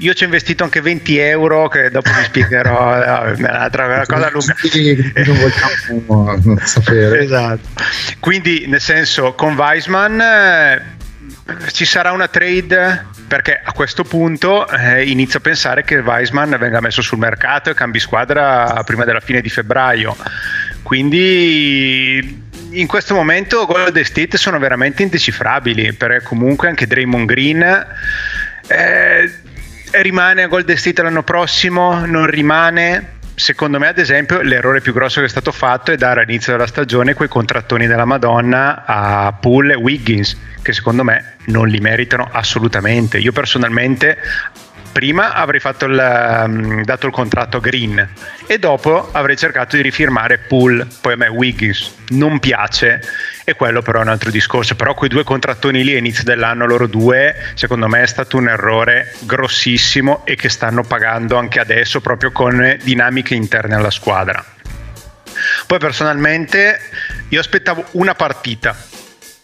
Io 0.00 0.12
ci 0.12 0.24
ho 0.24 0.26
investito 0.26 0.64
anche 0.64 0.80
20 0.80 1.16
euro 1.18 1.68
che 1.68 1.88
dopo 1.90 2.10
vi 2.10 2.24
spiegherò 2.24 3.28
eh, 3.30 3.32
un'altra 3.38 3.86
una 3.86 4.04
cosa 4.04 4.30
lunga. 4.30 4.54
non 5.24 5.36
vogliamo 5.38 6.58
sapere. 6.64 7.20
Esatto. 7.20 7.68
Quindi 8.18 8.66
nel 8.66 8.80
senso 8.80 9.32
con 9.34 9.54
Weisman 9.54 10.20
eh, 10.20 10.82
ci 11.70 11.84
sarà 11.84 12.10
una 12.10 12.28
trade 12.28 13.06
perché 13.26 13.60
a 13.62 13.72
questo 13.72 14.04
punto 14.04 14.68
eh, 14.68 15.08
inizio 15.08 15.38
a 15.38 15.42
pensare 15.42 15.82
che 15.84 15.98
Weisman 15.98 16.56
venga 16.58 16.80
messo 16.80 17.02
sul 17.02 17.18
mercato 17.18 17.70
e 17.70 17.74
cambi 17.74 17.98
squadra 17.98 18.82
prima 18.84 19.04
della 19.04 19.20
fine 19.20 19.40
di 19.40 19.48
febbraio 19.48 20.16
quindi 20.86 22.44
in 22.70 22.86
questo 22.86 23.14
momento 23.14 23.66
Golden 23.66 24.04
State 24.04 24.36
sono 24.36 24.58
veramente 24.60 25.02
indecifrabili, 25.02 25.94
perché 25.94 26.22
comunque 26.22 26.68
anche 26.68 26.86
Draymond 26.86 27.26
Green 27.26 27.86
eh, 28.68 29.32
rimane 29.90 30.42
a 30.42 30.46
Golden 30.46 30.76
State 30.76 31.02
l'anno 31.02 31.24
prossimo, 31.24 32.06
non 32.06 32.26
rimane. 32.26 33.14
Secondo 33.34 33.78
me, 33.78 33.88
ad 33.88 33.98
esempio, 33.98 34.40
l'errore 34.40 34.80
più 34.80 34.92
grosso 34.92 35.18
che 35.20 35.26
è 35.26 35.28
stato 35.28 35.50
fatto 35.50 35.90
è 35.90 35.96
dare 35.96 36.22
all'inizio 36.22 36.52
della 36.52 36.66
stagione 36.66 37.14
quei 37.14 37.28
contrattoni 37.28 37.88
della 37.88 38.04
Madonna 38.04 38.84
a 38.86 39.32
Poole 39.32 39.72
e 39.72 39.76
Wiggins, 39.76 40.38
che 40.62 40.72
secondo 40.72 41.02
me 41.02 41.35
non 41.46 41.68
li 41.68 41.80
meritano 41.80 42.28
assolutamente. 42.30 43.18
Io 43.18 43.32
personalmente 43.32 44.18
prima 44.96 45.34
avrei 45.34 45.60
il, 45.62 46.44
um, 46.46 46.82
dato 46.82 47.04
il 47.04 47.12
contratto 47.12 47.58
a 47.58 47.60
Green 47.60 48.08
e 48.46 48.58
dopo 48.58 49.10
avrei 49.12 49.36
cercato 49.36 49.76
di 49.76 49.82
rifirmare 49.82 50.38
Pool, 50.38 50.88
poi 51.02 51.12
a 51.12 51.16
me 51.16 51.28
Wiggins 51.28 51.96
non 52.08 52.38
piace 52.38 53.02
e 53.44 53.52
quello 53.52 53.82
però 53.82 53.98
è 53.98 54.02
un 54.02 54.08
altro 54.08 54.30
discorso, 54.30 54.74
però 54.74 54.94
quei 54.94 55.10
due 55.10 55.22
contrattoni 55.22 55.84
lì 55.84 55.94
a 55.94 55.98
inizio 55.98 56.24
dell'anno 56.24 56.64
loro 56.64 56.86
due 56.86 57.34
secondo 57.52 57.88
me 57.88 58.04
è 58.04 58.06
stato 58.06 58.38
un 58.38 58.48
errore 58.48 59.12
grossissimo 59.20 60.24
e 60.24 60.34
che 60.34 60.48
stanno 60.48 60.82
pagando 60.82 61.36
anche 61.36 61.60
adesso 61.60 62.00
proprio 62.00 62.32
con 62.32 62.78
dinamiche 62.82 63.34
interne 63.34 63.74
alla 63.74 63.90
squadra. 63.90 64.42
Poi 65.66 65.78
personalmente 65.78 66.80
io 67.28 67.40
aspettavo 67.40 67.84
una 67.92 68.14
partita 68.14 68.74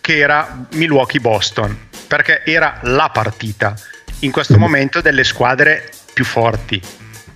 che 0.00 0.16
era 0.16 0.66
Milwaukee-Boston 0.72 1.90
perché 2.12 2.42
era 2.44 2.76
la 2.82 3.08
partita. 3.10 3.74
In 4.18 4.32
questo 4.32 4.58
momento 4.58 5.00
delle 5.00 5.24
squadre 5.24 5.88
più 6.12 6.26
forti 6.26 6.78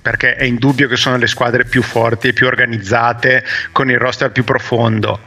perché 0.02 0.34
è 0.34 0.44
indubbio 0.44 0.86
che 0.86 0.96
sono 0.96 1.16
le 1.16 1.26
squadre 1.26 1.64
più 1.64 1.80
forti 1.80 2.28
e 2.28 2.32
più 2.34 2.46
organizzate 2.46 3.42
con 3.72 3.90
il 3.90 3.98
roster 3.98 4.30
più 4.30 4.44
profondo. 4.44 5.20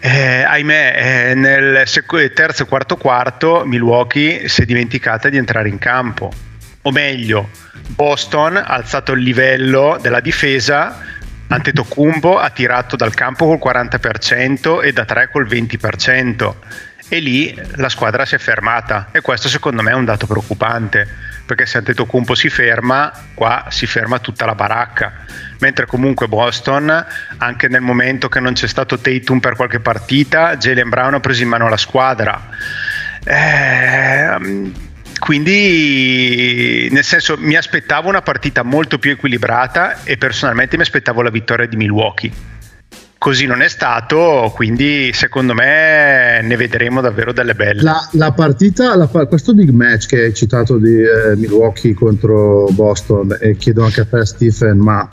Eh, 0.00 0.42
ahimè, 0.42 0.94
eh, 0.96 1.34
nel 1.34 1.86
sec- 1.86 2.32
terzo 2.32 2.62
e 2.62 2.66
quarto 2.66 2.96
quarto 2.96 3.62
Milwaukee 3.66 4.48
si 4.48 4.62
è 4.62 4.64
dimenticata 4.64 5.28
di 5.28 5.36
entrare 5.36 5.68
in 5.68 5.78
campo, 5.78 6.32
o 6.80 6.90
meglio, 6.90 7.50
Boston 7.88 8.56
ha 8.56 8.64
alzato 8.64 9.12
il 9.12 9.22
livello 9.22 9.98
della 10.00 10.20
difesa, 10.20 10.98
Antetokounmpo 11.46 12.38
ha 12.38 12.48
tirato 12.48 12.96
dal 12.96 13.12
campo 13.12 13.54
col 13.54 13.72
40% 13.72 14.82
e 14.82 14.92
da 14.92 15.04
3 15.04 15.28
col 15.30 15.46
20% 15.46 16.54
e 17.12 17.18
lì 17.18 17.54
la 17.74 17.90
squadra 17.90 18.24
si 18.24 18.36
è 18.36 18.38
fermata. 18.38 19.08
E 19.12 19.20
questo 19.20 19.50
secondo 19.50 19.82
me 19.82 19.90
è 19.90 19.94
un 19.94 20.06
dato 20.06 20.26
preoccupante 20.26 21.06
perché 21.44 21.66
se 21.66 21.76
Antetokounmpo 21.76 22.34
si 22.34 22.48
ferma 22.48 23.12
qua 23.34 23.66
si 23.68 23.84
ferma 23.84 24.18
tutta 24.18 24.46
la 24.46 24.54
baracca. 24.54 25.12
Mentre 25.58 25.84
comunque 25.84 26.26
Boston 26.26 27.04
anche 27.36 27.68
nel 27.68 27.82
momento 27.82 28.30
che 28.30 28.40
non 28.40 28.54
c'è 28.54 28.66
stato 28.66 28.98
Tatum 28.98 29.40
per 29.40 29.56
qualche 29.56 29.78
partita 29.78 30.56
Jalen 30.56 30.88
Brown 30.88 31.12
ha 31.12 31.20
preso 31.20 31.42
in 31.42 31.50
mano 31.50 31.68
la 31.68 31.76
squadra. 31.76 32.48
Eh, 33.24 34.70
quindi 35.18 36.88
nel 36.90 37.04
senso 37.04 37.36
mi 37.36 37.56
aspettavo 37.56 38.08
una 38.08 38.22
partita 38.22 38.62
molto 38.62 38.98
più 38.98 39.10
equilibrata 39.10 40.02
e 40.04 40.16
personalmente 40.16 40.76
mi 40.76 40.82
aspettavo 40.82 41.20
la 41.20 41.28
vittoria 41.28 41.66
di 41.66 41.76
Milwaukee 41.76 42.52
Così 43.22 43.46
non 43.46 43.62
è 43.62 43.68
stato, 43.68 44.50
quindi 44.52 45.12
secondo 45.12 45.54
me 45.54 46.40
ne 46.42 46.56
vedremo 46.56 47.00
davvero 47.00 47.32
delle 47.32 47.54
belle. 47.54 47.80
La, 47.80 48.08
la 48.14 48.32
partita, 48.32 48.96
la, 48.96 49.06
questo 49.06 49.54
big 49.54 49.68
match 49.70 50.08
che 50.08 50.22
hai 50.24 50.34
citato 50.34 50.76
di 50.76 51.00
eh, 51.00 51.36
Milwaukee 51.36 51.94
contro 51.94 52.66
Boston, 52.72 53.36
e 53.38 53.56
chiedo 53.56 53.84
anche 53.84 54.00
a 54.00 54.06
te 54.06 54.26
Stephen, 54.26 54.78
ma 54.78 55.08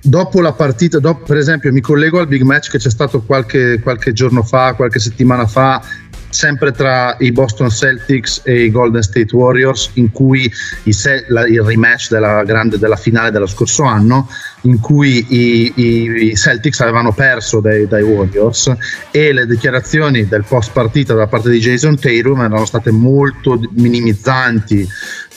dopo 0.00 0.40
la 0.40 0.52
partita, 0.52 1.00
dopo, 1.00 1.24
per 1.24 1.38
esempio 1.38 1.72
mi 1.72 1.80
collego 1.80 2.20
al 2.20 2.28
big 2.28 2.42
match 2.42 2.70
che 2.70 2.78
c'è 2.78 2.88
stato 2.88 3.22
qualche, 3.22 3.80
qualche 3.80 4.12
giorno 4.12 4.44
fa, 4.44 4.74
qualche 4.74 5.00
settimana 5.00 5.44
fa 5.48 5.82
sempre 6.30 6.72
tra 6.72 7.16
i 7.18 7.32
Boston 7.32 7.70
Celtics 7.70 8.42
e 8.44 8.64
i 8.64 8.70
Golden 8.70 9.02
State 9.02 9.34
Warriors, 9.34 9.90
in 9.94 10.10
cui 10.10 10.50
i, 10.84 10.94
la, 11.28 11.46
il 11.46 11.60
rematch 11.60 12.08
della, 12.08 12.42
grande, 12.44 12.78
della 12.78 12.96
finale 12.96 13.30
dello 13.30 13.46
scorso 13.46 13.82
anno, 13.82 14.28
in 14.62 14.80
cui 14.80 15.24
i, 15.28 15.72
i, 15.74 16.30
i 16.30 16.36
Celtics 16.36 16.80
avevano 16.80 17.12
perso 17.12 17.60
dai, 17.60 17.86
dai, 17.86 18.02
Warriors 18.02 18.72
e 19.10 19.32
le 19.32 19.46
dichiarazioni 19.46 20.26
del 20.26 20.44
post 20.46 20.72
partita 20.72 21.14
da 21.14 21.26
parte 21.26 21.50
di 21.50 21.58
Jason 21.58 21.98
Tatum 21.98 22.40
erano 22.40 22.64
state 22.64 22.90
molto 22.90 23.60
minimizzanti 23.72 24.88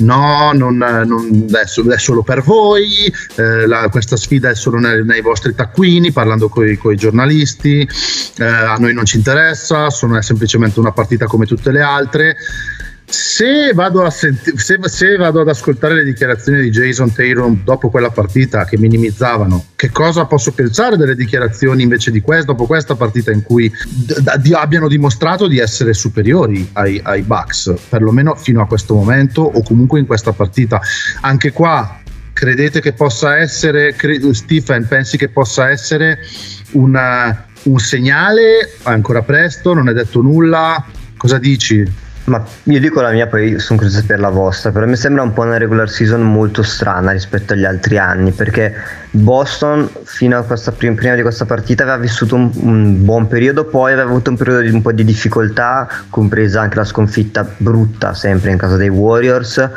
no, 0.04 0.52
non, 0.54 0.78
non, 0.78 1.46
è 1.50 1.98
solo 1.98 2.24
per 2.24 2.42
voi, 2.42 3.12
eh, 3.36 3.66
la, 3.68 3.90
questa 3.90 4.16
sfida 4.16 4.50
è 4.50 4.56
solo 4.56 4.78
nei, 4.78 5.04
nei 5.04 5.22
vostri 5.22 5.56
taccuini, 5.56 6.12
parlando 6.12 6.50
con 6.50 6.68
i 6.68 6.96
giornalisti, 6.96 7.88
eh, 8.38 8.44
a 8.44 8.76
noi 8.76 8.94
non 8.94 9.06
ci 9.06 9.18
interessa, 9.18 9.90
sono, 9.90 10.18
è 10.18 10.22
semplicemente 10.22 10.80
una 10.80 10.92
partita 10.92 11.26
come 11.26 11.46
tutte 11.46 11.72
le 11.72 11.82
altre. 11.82 12.36
Se 13.06 13.74
vado, 13.74 14.10
senti- 14.10 14.58
se, 14.58 14.80
se 14.86 15.18
vado, 15.18 15.42
ad 15.42 15.48
ascoltare 15.50 15.94
le 15.96 16.04
dichiarazioni 16.04 16.62
di 16.62 16.70
Jason 16.70 17.12
Tatum 17.12 17.64
dopo 17.64 17.90
quella 17.90 18.10
partita 18.10 18.66
che 18.66 18.78
minimizzavano, 18.78 19.66
che 19.76 19.92
cosa 19.92 20.26
posso 20.26 20.52
pensare 20.52 20.98
delle 20.98 21.16
dichiarazioni 21.16 21.84
invece 21.84 22.12
di 22.12 22.22
questa, 22.22 22.46
dopo 22.46 22.66
questa 22.66 22.96
partita 22.96 23.32
in 23.32 23.44
cui 23.44 23.70
d- 23.70 24.38
d- 24.38 24.54
abbiano 24.54 24.88
dimostrato 24.88 25.48
di 25.48 25.60
essere 25.60 25.94
superiori 25.94 26.70
ai, 26.74 27.00
ai 27.04 27.22
Bucks, 27.22 27.74
perlomeno 27.90 28.36
fino 28.36 28.62
a 28.62 28.68
questo 28.68 28.96
momento 28.96 29.42
o 29.42 29.62
comunque 29.64 30.00
in 30.00 30.06
questa 30.06 30.32
partita? 30.32 30.82
Anche 31.22 31.52
qua 31.52 32.00
credete 32.34 32.82
che 32.82 32.94
possa 32.94 33.38
essere, 33.38 33.94
cre- 33.96 34.34
Stephen, 34.34 34.88
pensi 34.88 35.18
che 35.18 35.30
possa 35.30 35.70
essere 35.70 36.20
una, 36.72 37.46
un 37.64 37.80
segnale? 37.80 38.76
Ancora 38.84 39.22
presto, 39.22 39.74
non 39.74 39.88
è 39.90 39.94
detto 39.94 40.22
nulla? 40.22 40.84
Cosa 41.16 41.38
dici? 41.38 42.02
Ma 42.26 42.42
io 42.64 42.80
dico 42.80 43.02
la 43.02 43.12
mia, 43.12 43.28
poi 43.28 43.60
sono 43.60 43.80
curioso 43.80 44.02
per 44.06 44.18
la 44.20 44.30
vostra, 44.30 44.72
però 44.72 44.86
mi 44.86 44.96
sembra 44.96 45.24
un 45.24 45.34
po' 45.34 45.42
una 45.42 45.58
regular 45.58 45.90
season 45.90 46.22
molto 46.22 46.64
strana 46.64 47.12
rispetto 47.12 47.52
agli 47.52 47.66
altri 47.66 47.98
anni, 47.98 48.32
perché 48.32 48.74
Boston 49.12 49.90
fino 50.04 50.38
a 50.38 50.44
questa, 50.44 50.72
prima 50.72 51.16
di 51.16 51.22
questa 51.22 51.44
partita 51.44 51.84
aveva 51.84 51.98
vissuto 51.98 52.36
un, 52.36 52.50
un, 52.62 53.04
buon 53.04 53.28
periodo, 53.28 53.66
poi 53.66 53.92
aveva 53.92 54.08
avuto 54.08 54.30
un 54.30 54.38
periodo 54.38 54.62
di 54.62 54.70
un 54.70 54.82
po' 54.82 54.94
di 54.94 55.04
difficoltà, 55.04 55.90
compresa 56.10 56.62
anche 56.62 56.78
la 56.78 56.86
sconfitta 56.86 57.46
brutta 57.58 58.14
sempre 58.14 58.52
in 58.52 58.58
casa 58.58 58.78
dei 58.78 58.90
Warriors. 58.90 59.70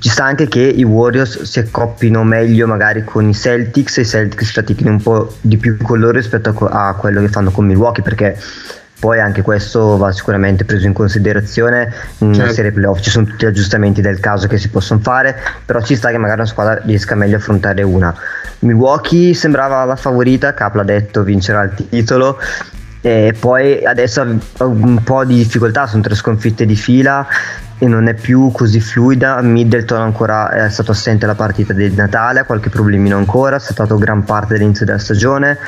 Ci 0.00 0.08
sta 0.08 0.24
anche 0.24 0.48
che 0.48 0.62
i 0.62 0.82
Warriors 0.82 1.42
si 1.42 1.60
accoppino 1.60 2.24
meglio 2.24 2.66
magari 2.66 3.04
con 3.04 3.28
i 3.28 3.34
Celtics 3.34 3.98
e 3.98 4.00
i 4.00 4.06
Celtics 4.06 4.50
fatichino 4.50 4.90
un 4.90 5.00
po' 5.00 5.36
di 5.40 5.58
più 5.58 5.76
con 5.76 6.00
loro 6.00 6.16
rispetto 6.16 6.52
a 6.68 6.92
quello 6.94 7.20
che 7.20 7.28
fanno 7.28 7.52
con 7.52 7.66
Milwaukee, 7.66 8.02
perché 8.02 8.36
poi 9.02 9.18
anche 9.18 9.42
questo 9.42 9.96
va 9.96 10.12
sicuramente 10.12 10.64
preso 10.64 10.86
in 10.86 10.92
considerazione 10.92 11.92
in 12.18 12.32
certo. 12.34 12.52
serie 12.52 12.70
playoff, 12.70 13.00
ci 13.00 13.10
sono 13.10 13.26
tutti 13.26 13.44
gli 13.44 13.48
aggiustamenti 13.48 14.00
del 14.00 14.20
caso 14.20 14.46
che 14.46 14.58
si 14.58 14.68
possono 14.68 15.00
fare, 15.00 15.36
però 15.66 15.82
ci 15.82 15.96
sta 15.96 16.10
che 16.10 16.18
magari 16.18 16.38
una 16.38 16.48
squadra 16.48 16.80
riesca 16.84 17.16
meglio 17.16 17.34
a 17.34 17.38
affrontare 17.40 17.82
una. 17.82 18.14
Milwaukee 18.60 19.34
sembrava 19.34 19.84
la 19.84 19.96
favorita, 19.96 20.54
Cap 20.54 20.76
l'ha 20.76 20.84
detto, 20.84 21.24
vincerà 21.24 21.64
il 21.64 21.88
titolo. 21.88 22.38
E 23.00 23.34
poi 23.36 23.84
adesso 23.84 24.20
ha 24.20 24.64
un 24.64 25.02
po' 25.02 25.24
di 25.24 25.34
difficoltà, 25.34 25.88
sono 25.88 26.02
tre 26.02 26.14
sconfitte 26.14 26.64
di 26.64 26.76
fila 26.76 27.26
e 27.78 27.88
non 27.88 28.06
è 28.06 28.14
più 28.14 28.52
così 28.52 28.78
fluida. 28.78 29.42
Middleton 29.42 30.00
ancora 30.00 30.48
è 30.50 30.70
stato 30.70 30.92
assente 30.92 31.24
alla 31.24 31.34
partita 31.34 31.72
di 31.72 31.92
Natale, 31.92 32.38
ha 32.38 32.44
qualche 32.44 32.70
problemino 32.70 33.16
ancora, 33.16 33.56
è 33.56 33.58
stato 33.58 33.98
gran 33.98 34.22
parte 34.22 34.52
dell'inizio 34.52 34.86
della 34.86 35.00
stagione. 35.00 35.58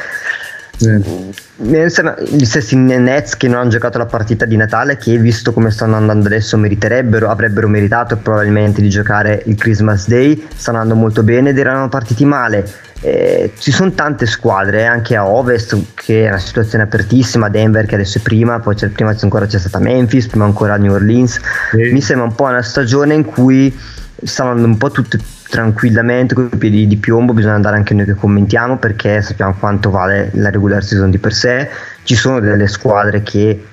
Eh. 0.81 1.33
Gli 1.57 2.45
stessi 2.45 2.77
Nets 2.77 3.37
che 3.37 3.49
non 3.49 3.61
hanno 3.61 3.71
giocato 3.71 3.99
la 3.99 4.07
partita 4.07 4.45
di 4.45 4.57
Natale, 4.57 4.97
che 4.97 5.17
visto 5.19 5.53
come 5.53 5.71
stanno 5.71 5.97
andando 5.97 6.27
adesso, 6.27 6.57
meriterebbero, 6.57 7.31
avrebbero 7.31 7.69
meritato 7.69 8.17
probabilmente 8.17 8.83
di 8.83 8.89
giocare 8.89 9.43
il 9.47 9.55
Christmas 9.57 10.09
Day. 10.09 10.47
Stanno 10.55 10.79
andando 10.79 11.01
molto 11.01 11.23
bene 11.23 11.51
ed 11.51 11.59
erano 11.59 11.89
partiti 11.89 12.25
male. 12.25 12.69
Eh, 13.01 13.53
ci 13.59 13.71
sono 13.71 13.93
tante 13.93 14.25
squadre 14.25 14.87
anche 14.87 15.15
a 15.15 15.27
ovest 15.29 15.77
che 15.93 16.25
è 16.25 16.29
una 16.29 16.39
situazione 16.39 16.85
apertissima 16.85 17.51
Denver 17.51 17.85
che 17.85 17.97
adesso 17.97 18.17
è 18.17 18.23
prima 18.23 18.61
poi 18.61 18.77
c'è, 18.77 18.89
prima 18.89 19.15
ancora 19.21 19.45
c'è 19.45 19.59
stata 19.59 19.79
Memphis 19.79 20.27
prima 20.29 20.47
ancora 20.47 20.79
New 20.79 20.95
Orleans 20.95 21.39
sì. 21.71 21.93
mi 21.93 22.01
sembra 22.01 22.25
un 22.29 22.35
po' 22.35 22.45
una 22.45 22.63
stagione 22.63 23.13
in 23.13 23.27
cui 23.27 23.79
stanno 24.23 24.51
andando 24.51 24.71
un 24.71 24.79
po' 24.79 24.91
tutte 24.91 25.19
tranquillamente 25.55 26.35
con 26.35 26.51
i 26.53 26.57
piedi 26.57 26.85
di 26.89 26.97
piombo 26.97 27.33
bisogna 27.33 27.55
andare 27.55 27.77
anche 27.77 27.95
noi 27.95 28.07
che 28.07 28.15
commentiamo 28.15 28.77
perché 28.77 29.23
sappiamo 29.23 29.55
quanto 29.57 29.89
vale 29.89 30.31
la 30.33 30.51
regular 30.51 30.83
season 30.83 31.11
di 31.11 31.19
per 31.19 31.33
sé. 31.33 31.69
Ci 32.03 32.17
sono 32.17 32.41
delle 32.41 32.67
squadre 32.67 33.23
che 33.23 33.65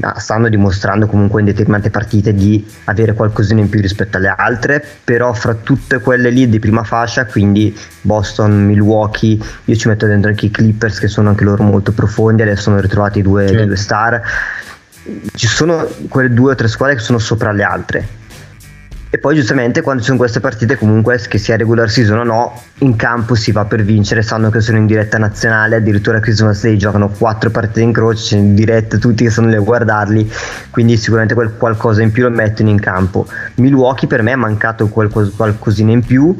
ah, 0.00 0.18
stanno 0.18 0.48
dimostrando 0.48 1.06
comunque 1.06 1.38
in 1.38 1.46
determinate 1.46 1.90
partite 1.90 2.34
di 2.34 2.66
avere 2.86 3.12
qualcosina 3.12 3.60
in 3.60 3.68
più 3.68 3.80
rispetto 3.80 4.16
alle 4.16 4.34
altre 4.36 4.84
però 5.04 5.32
fra 5.32 5.54
tutte 5.54 6.00
quelle 6.00 6.30
lì 6.30 6.48
di 6.48 6.58
prima 6.58 6.82
fascia 6.82 7.24
quindi 7.26 7.72
Boston, 8.00 8.66
Milwaukee 8.66 9.38
io 9.64 9.76
ci 9.76 9.86
metto 9.86 10.06
dentro 10.06 10.30
anche 10.30 10.46
i 10.46 10.50
Clippers 10.50 10.98
che 10.98 11.06
sono 11.06 11.28
anche 11.28 11.44
loro 11.44 11.62
molto 11.62 11.92
profondi 11.92 12.42
adesso 12.42 12.62
sono 12.62 12.80
ritrovati 12.80 13.22
due, 13.22 13.46
certo. 13.46 13.64
due 13.64 13.76
star. 13.76 14.20
Ci 15.36 15.46
sono 15.46 15.88
quelle 16.08 16.30
due 16.30 16.50
o 16.50 16.54
tre 16.56 16.66
squadre 16.66 16.96
che 16.96 17.00
sono 17.00 17.18
sopra 17.18 17.52
le 17.52 17.62
altre 17.62 18.26
e 19.10 19.18
poi 19.18 19.34
giustamente 19.34 19.80
quando 19.80 20.02
ci 20.02 20.08
sono 20.08 20.18
queste 20.18 20.40
partite 20.40 20.76
comunque 20.76 21.18
che 21.28 21.38
sia 21.38 21.56
regular 21.56 21.88
season 21.88 22.18
o 22.18 22.24
no, 22.24 22.62
in 22.78 22.94
campo 22.96 23.34
si 23.34 23.52
va 23.52 23.64
per 23.64 23.82
vincere, 23.82 24.20
sanno 24.20 24.50
che 24.50 24.60
sono 24.60 24.76
in 24.76 24.86
diretta 24.86 25.16
nazionale, 25.16 25.76
addirittura 25.76 26.20
Christmas 26.20 26.62
Day 26.62 26.76
giocano 26.76 27.08
quattro 27.08 27.50
partite 27.50 27.80
in 27.80 27.92
croce, 27.92 28.36
in 28.36 28.54
diretta 28.54 28.98
tutti 28.98 29.24
che 29.24 29.30
sono 29.30 29.48
lì 29.48 29.54
a 29.54 29.60
guardarli, 29.60 30.30
quindi 30.70 30.96
sicuramente 30.96 31.34
quel 31.34 31.54
qualcosa 31.56 32.02
in 32.02 32.12
più 32.12 32.24
lo 32.24 32.30
mettono 32.30 32.68
in 32.68 32.78
campo. 32.80 33.26
Milwaukee 33.56 34.06
per 34.06 34.22
me 34.22 34.32
è 34.32 34.36
mancato 34.36 34.88
qualcos- 34.88 35.32
qualcosina 35.34 35.90
in 35.90 36.04
più, 36.04 36.38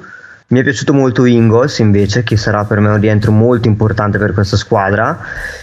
mi 0.50 0.60
è 0.60 0.62
piaciuto 0.62 0.94
molto 0.94 1.26
Ingles 1.26 1.78
invece, 1.78 2.22
che 2.22 2.36
sarà 2.36 2.64
per 2.64 2.80
me 2.80 2.88
un 2.88 2.98
rientro 2.98 3.32
molto 3.32 3.68
importante 3.68 4.16
per 4.16 4.32
questa 4.32 4.56
squadra. 4.56 5.18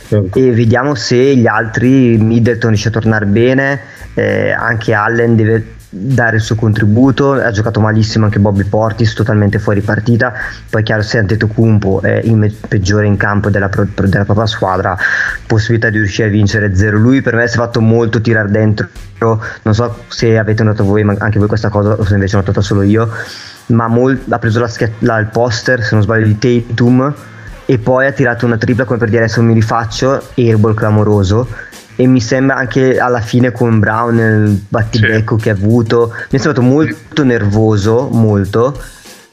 Certo. 0.08 0.38
E 0.38 0.52
vediamo 0.52 0.94
se 0.94 1.36
gli 1.36 1.48
altri, 1.48 2.18
Middleton 2.18 2.70
riesce 2.70 2.90
a 2.90 2.92
tornare 2.92 3.26
bene, 3.26 3.82
eh, 4.14 4.52
anche 4.52 4.94
Allen 4.94 5.36
deve 5.36 5.74
dare 5.98 6.36
il 6.36 6.42
suo 6.42 6.56
contributo, 6.56 7.32
ha 7.32 7.52
giocato 7.52 7.80
malissimo 7.80 8.25
anche 8.25 8.40
Bobby 8.40 8.66
Portis, 8.66 9.14
totalmente 9.14 9.60
fuori 9.60 9.80
partita, 9.80 10.34
poi 10.70 10.84
chiaro 10.84 11.02
se 11.02 11.20
Antetokounmpo 11.20 12.02
è 12.02 12.20
il 12.24 12.36
me- 12.36 12.54
peggiore 12.68 13.06
in 13.08 13.16
campo 13.16 13.50
della, 13.50 13.70
pro- 13.70 13.88
della, 13.94 14.25
propria 14.25 14.46
squadra, 14.46 14.98
possibilità 15.48 15.90
di 15.90 15.98
riuscire 15.98 16.28
a 16.28 16.32
vincere 16.32 16.75
zero. 16.75 16.98
Lui 16.98 17.22
per 17.22 17.36
me 17.36 17.48
si 17.48 17.56
è 17.56 17.58
fatto 17.58 17.80
molto 17.80 18.20
tirare 18.20 18.50
dentro, 18.52 18.90
non 19.62 19.74
so 19.74 20.04
se 20.10 20.38
avete 20.38 20.64
notato 20.64 20.84
voi, 20.84 21.04
ma 21.04 21.16
anche 21.18 21.40
voi 21.40 21.48
questa 21.48 21.70
cosa, 21.70 21.94
o 21.94 22.04
se 22.04 22.14
invece 22.14 22.36
ho 22.36 22.40
notato 22.40 22.60
solo 22.60 22.82
io, 22.82 23.10
ma 23.68 23.88
mol- 23.88 24.22
ha 24.30 24.40
preso 24.40 24.60
la 24.60 24.68
sch- 24.68 24.92
la, 25.00 25.18
il 25.20 25.28
poster, 25.28 25.82
se 25.82 25.96
non 25.96 26.04
sbaglio, 26.04 26.25
di 26.25 26.38
Tatum 26.38 27.14
e 27.68 27.80
poi 27.80 28.06
ha 28.06 28.12
tirato 28.12 28.46
una 28.46 28.58
tripla 28.58 28.86
come 28.86 29.00
per 29.00 29.10
dire 29.10 29.24
adesso 29.24 29.42
mi 29.42 29.54
rifaccio, 29.54 30.22
airball 30.36 30.75
clamoroso 30.75 31.48
e 31.96 32.08
mi 32.08 32.20
sembra 32.20 32.56
anche 32.58 32.98
alla 32.98 33.22
fine 33.22 33.52
con 33.52 33.80
Brown 33.80 34.18
il 34.18 34.64
battibecco 34.68 35.38
sì. 35.38 35.44
che 35.44 35.50
ha 35.50 35.54
avuto 35.54 36.14
mi 36.14 36.38
è 36.38 36.42
sembrato 36.42 36.62
molto 36.62 37.24
nervoso 37.24 38.10
molto 38.12 38.78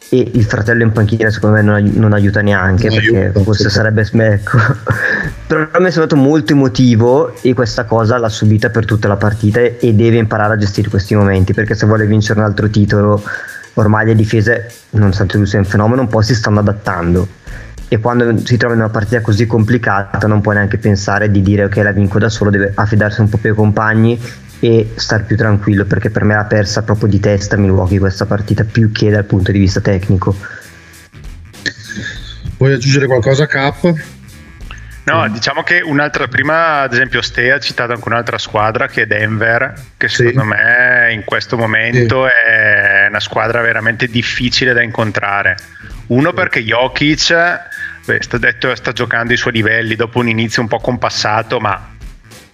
e 0.09 0.31
il 0.35 0.45
fratello 0.45 0.83
in 0.83 0.93
panchina 0.93 1.31
secondo 1.31 1.57
me 1.57 1.63
non, 1.63 1.91
non 1.95 2.13
aiuta 2.13 2.43
neanche 2.43 2.89
non 2.89 2.97
perché 2.97 3.17
aiuta, 3.17 3.41
forse 3.41 3.71
sì. 3.71 3.71
sarebbe 3.71 4.03
ecco. 4.03 4.59
però 5.47 5.69
mi 5.79 5.87
è 5.87 5.91
sembrato 5.91 6.17
molto 6.17 6.53
emotivo 6.53 7.35
e 7.41 7.55
questa 7.55 7.85
cosa 7.85 8.19
l'ha 8.19 8.29
subita 8.29 8.69
per 8.69 8.85
tutta 8.85 9.09
la 9.09 9.17
partita 9.17 9.61
e 9.61 9.95
deve 9.95 10.19
imparare 10.19 10.55
a 10.55 10.57
gestire 10.59 10.91
questi 10.91 11.15
momenti 11.15 11.55
perché 11.55 11.75
se 11.75 11.87
vuole 11.87 12.07
vincere 12.07 12.41
un 12.41 12.45
altro 12.45 12.69
titolo 12.69 13.23
ormai 13.75 14.05
le 14.05 14.15
difese 14.15 14.71
nonostante 14.91 15.39
lui 15.39 15.47
sia 15.47 15.59
un 15.59 15.65
fenomeno 15.65 16.03
un 16.03 16.09
po' 16.09 16.21
si 16.21 16.35
stanno 16.35 16.61
adattando 16.61 17.27
e 17.93 17.99
quando 17.99 18.39
si 18.47 18.57
trova 18.57 18.73
in 18.73 18.81
una 18.81 18.89
partita 18.89 19.21
così 19.21 19.45
complicata 19.45 20.27
non 20.27 20.41
può 20.41 20.53
neanche 20.53 20.79
pensare 20.79 21.31
di 21.31 21.43
dire 21.43 21.65
ok 21.65 21.77
la 21.77 21.93
vinco 21.93 22.19
da 22.19 22.31
solo, 22.31 22.49
deve 22.49 22.73
affidarsi 22.75 23.21
un 23.21 23.29
po' 23.29 23.37
più 23.37 23.51
ai 23.51 23.55
compagni 23.55 24.19
e 24.61 24.93
star 24.95 25.27
più 25.27 25.37
tranquillo 25.37 25.85
perché 25.85 26.09
per 26.09 26.25
me 26.25 26.35
l'ha 26.35 26.47
persa 26.47 26.85
proprio 26.85 27.11
di 27.11 27.21
testa 27.21 27.59
Milwaukee 27.59 27.99
questa 27.99 28.25
partita 28.25 28.65
più 28.65 28.91
che 28.93 29.11
dal 29.11 29.27
punto 29.27 29.53
di 29.53 29.59
vista 29.59 29.83
tecnico. 29.83 30.35
Vuoi 32.57 32.73
aggiungere 32.73 33.05
qualcosa 33.05 33.45
Cap? 33.45 33.93
No, 35.05 35.29
diciamo 35.29 35.63
che 35.63 35.83
un'altra, 35.83 36.29
prima 36.29 36.83
ad 36.83 36.95
esempio 36.95 37.21
Ste 37.21 37.53
ha 37.53 37.59
citato 37.59 37.93
anche 37.93 38.09
un'altra 38.09 38.39
squadra 38.39 38.87
che 38.87 39.03
è 39.03 39.07
Denver, 39.07 39.75
che 39.99 40.09
secondo 40.09 40.43
sì. 40.43 40.47
me 40.47 41.13
in 41.13 41.25
questo 41.25 41.59
momento 41.59 42.27
sì. 42.27 42.51
è 42.51 43.07
una 43.09 43.21
squadra 43.21 43.61
veramente 43.61 44.07
difficile 44.07 44.73
da 44.73 44.81
incontrare. 44.81 45.57
Uno 46.07 46.33
perché 46.33 46.63
Jokic 46.63 47.71
sta, 48.21 48.39
detto, 48.39 48.75
sta 48.75 48.93
giocando 48.93 49.33
i 49.33 49.37
suoi 49.37 49.53
livelli 49.53 49.95
dopo 49.95 50.19
un 50.19 50.29
inizio 50.29 50.63
un 50.63 50.69
po' 50.69 50.79
compassato, 50.79 51.59
ma 51.61 51.91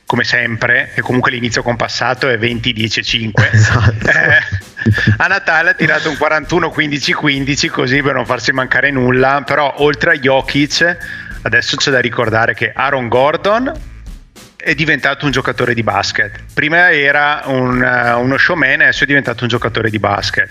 come 0.05 0.25
sempre, 0.25 0.93
e 0.95 1.03
comunque 1.03 1.31
l'inizio 1.31 1.63
compassato 1.63 2.29
è 2.29 2.37
20-10-5. 2.37 3.33
Esatto. 3.53 4.09
Eh, 4.09 4.43
a 5.19 5.27
Natale 5.27 5.71
ha 5.71 5.75
tirato 5.75 6.09
un 6.09 6.17
41-15-15 6.19 7.69
così 7.69 8.01
per 8.01 8.15
non 8.15 8.25
farsi 8.25 8.53
mancare 8.53 8.91
nulla, 8.91 9.43
però 9.45 9.75
oltre 9.79 10.13
a 10.13 10.15
Jokic 10.15 10.97
adesso 11.43 11.77
c'è 11.77 11.91
da 11.91 12.01
ricordare 12.01 12.55
che 12.55 12.73
Aaron 12.75 13.09
Gordon 13.09 13.73
è 14.57 14.75
diventato 14.75 15.25
un 15.25 15.31
giocatore 15.31 15.75
di 15.75 15.83
basket. 15.83 16.45
Prima 16.53 16.91
era 16.91 17.43
un, 17.47 17.81
uh, 17.81 18.21
uno 18.21 18.37
showman, 18.37 18.81
adesso 18.81 19.05
è 19.05 19.07
diventato 19.07 19.43
un 19.45 19.49
giocatore 19.49 19.89
di 19.89 19.99
basket. 19.99 20.49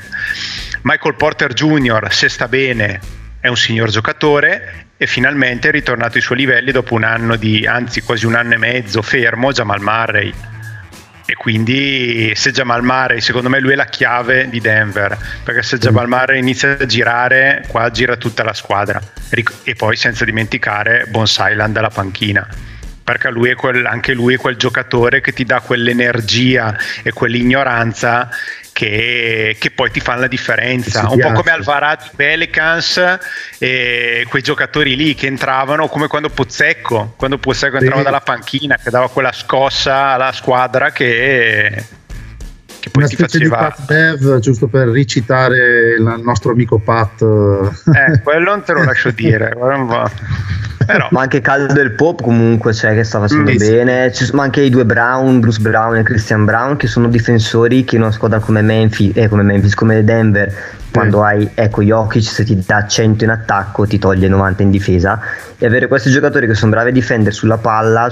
Michael 0.84 1.16
Porter 1.16 1.54
Jr., 1.54 2.08
se 2.12 2.30
sta 2.30 2.48
bene, 2.48 3.00
è 3.40 3.48
un 3.48 3.58
signor 3.58 3.90
giocatore 3.90 4.86
e 4.98 5.08
finalmente 5.08 5.70
è 5.70 5.72
ritornato 5.72 6.18
ai 6.18 6.24
suoi 6.24 6.38
livelli 6.38 6.72
dopo 6.72 6.94
un 6.96 7.04
anno 7.04 7.36
di, 7.36 7.66
anzi 7.66 8.02
quasi 8.02 8.26
un 8.26 8.36
anno 8.36 8.54
e 8.54 8.58
mezzo 8.58 9.02
fermo, 9.02 9.52
Jamal 9.52 9.82
Murray. 9.82 10.34
E 11.30 11.34
quindi 11.36 12.32
se 12.36 12.52
Jamal 12.52 12.84
Murray, 12.84 13.20
secondo 13.20 13.50
me 13.50 13.60
lui 13.60 13.74
è 13.74 13.76
la 13.76 13.86
chiave 13.86 14.50
di 14.50 14.62
Denver, 14.62 15.18
perché 15.44 15.62
se 15.62 15.78
Jamal 15.78 16.08
Murray 16.08 16.40
inizia 16.40 16.78
a 16.80 16.86
girare, 16.86 17.66
qua 17.68 17.92
gira 17.92 18.16
tutta 18.16 18.44
la 18.44 18.54
squadra. 18.54 19.00
E 19.64 19.76
poi 19.76 19.98
senza 19.98 20.24
dimenticare 20.24 21.06
Bones 21.10 21.38
Island 21.40 21.76
alla 21.76 21.90
panchina 21.90 22.48
perché 23.08 23.30
lui 23.30 23.54
quel, 23.54 23.86
anche 23.86 24.12
lui 24.12 24.34
è 24.34 24.38
quel 24.38 24.58
giocatore 24.58 25.22
che 25.22 25.32
ti 25.32 25.46
dà 25.46 25.62
quell'energia 25.62 26.76
e 27.04 27.14
quell'ignoranza 27.14 28.28
che, 28.74 29.56
che 29.58 29.72
poi 29.72 29.92
ti 29.92 30.02
fanno 30.02 30.20
la 30.20 30.28
differenza. 30.28 31.08
Un 31.10 31.18
po' 31.18 31.32
come 31.32 31.52
Alvarado 31.52 32.04
Pelicans 32.14 33.18
e 33.60 34.26
quei 34.28 34.42
giocatori 34.42 34.98
lì 34.98 35.16
che 35.16 35.28
entravano 35.28 35.88
come 35.88 36.08
quando 36.08 36.28
Pozzecco, 36.28 37.14
quando 37.16 37.38
Pozzecco 37.38 37.78
entrava 37.78 38.02
dalla 38.02 38.20
panchina, 38.20 38.76
che 38.76 38.90
dava 38.90 39.10
quella 39.10 39.32
scossa 39.32 40.08
alla 40.08 40.34
squadra 40.34 40.92
che 40.92 41.86
poi 42.98 43.04
una 43.04 43.08
specie 43.08 43.48
faceva... 43.48 43.58
di 43.58 43.64
Pat 43.64 43.86
Dev 43.86 44.40
giusto 44.40 44.68
per 44.68 44.88
ricitare 44.88 45.96
il 45.98 46.22
nostro 46.24 46.52
amico 46.52 46.80
Pat. 46.80 47.22
Eh, 47.22 48.22
quello 48.22 48.50
non 48.50 48.64
te 48.64 48.74
lo 48.74 48.84
lascio 48.84 49.12
dire 49.12 49.56
Però. 50.86 51.08
ma 51.12 51.22
anche 51.22 51.42
Caldo 51.42 51.74
del 51.74 51.92
Pop 51.92 52.22
comunque 52.22 52.74
cioè, 52.74 52.94
che 52.94 53.04
sta 53.04 53.20
facendo 53.20 53.52
mm, 53.52 53.58
bene. 53.58 54.14
Sì. 54.14 54.30
ma 54.34 54.44
anche 54.44 54.62
i 54.62 54.70
due 54.70 54.86
Brown 54.86 55.40
Bruce 55.40 55.60
Brown 55.60 55.98
e 55.98 56.04
Christian 56.04 56.46
Brown 56.46 56.78
che 56.78 56.88
sono 56.88 57.08
difensori 57.10 57.84
che 57.84 57.96
in 57.98 58.04
una 58.04 58.12
squadra 58.12 58.40
come 58.40 58.62
Memphis, 58.62 59.12
eh, 59.16 59.28
come, 59.28 59.44
Memphis 59.44 59.76
come 59.76 60.04
Denver 60.04 60.54
quando 60.92 61.24
hai 61.24 61.50
ecco 61.54 61.84
Jokic 61.84 62.24
se 62.24 62.44
ti 62.44 62.64
dà 62.66 62.88
100 62.88 63.24
in 63.24 63.30
attacco 63.30 63.86
ti 63.86 64.00
toglie 64.00 64.28
90 64.28 64.64
in 64.64 64.72
difesa. 64.72 65.20
E 65.58 65.66
avere 65.66 65.88
questi 65.88 66.10
giocatori 66.10 66.48
che 66.48 66.56
sono 66.56 66.72
bravi 66.72 66.90
a 66.90 66.94
difendere 66.94 67.32
sulla 67.32 67.58
palla 67.58 68.10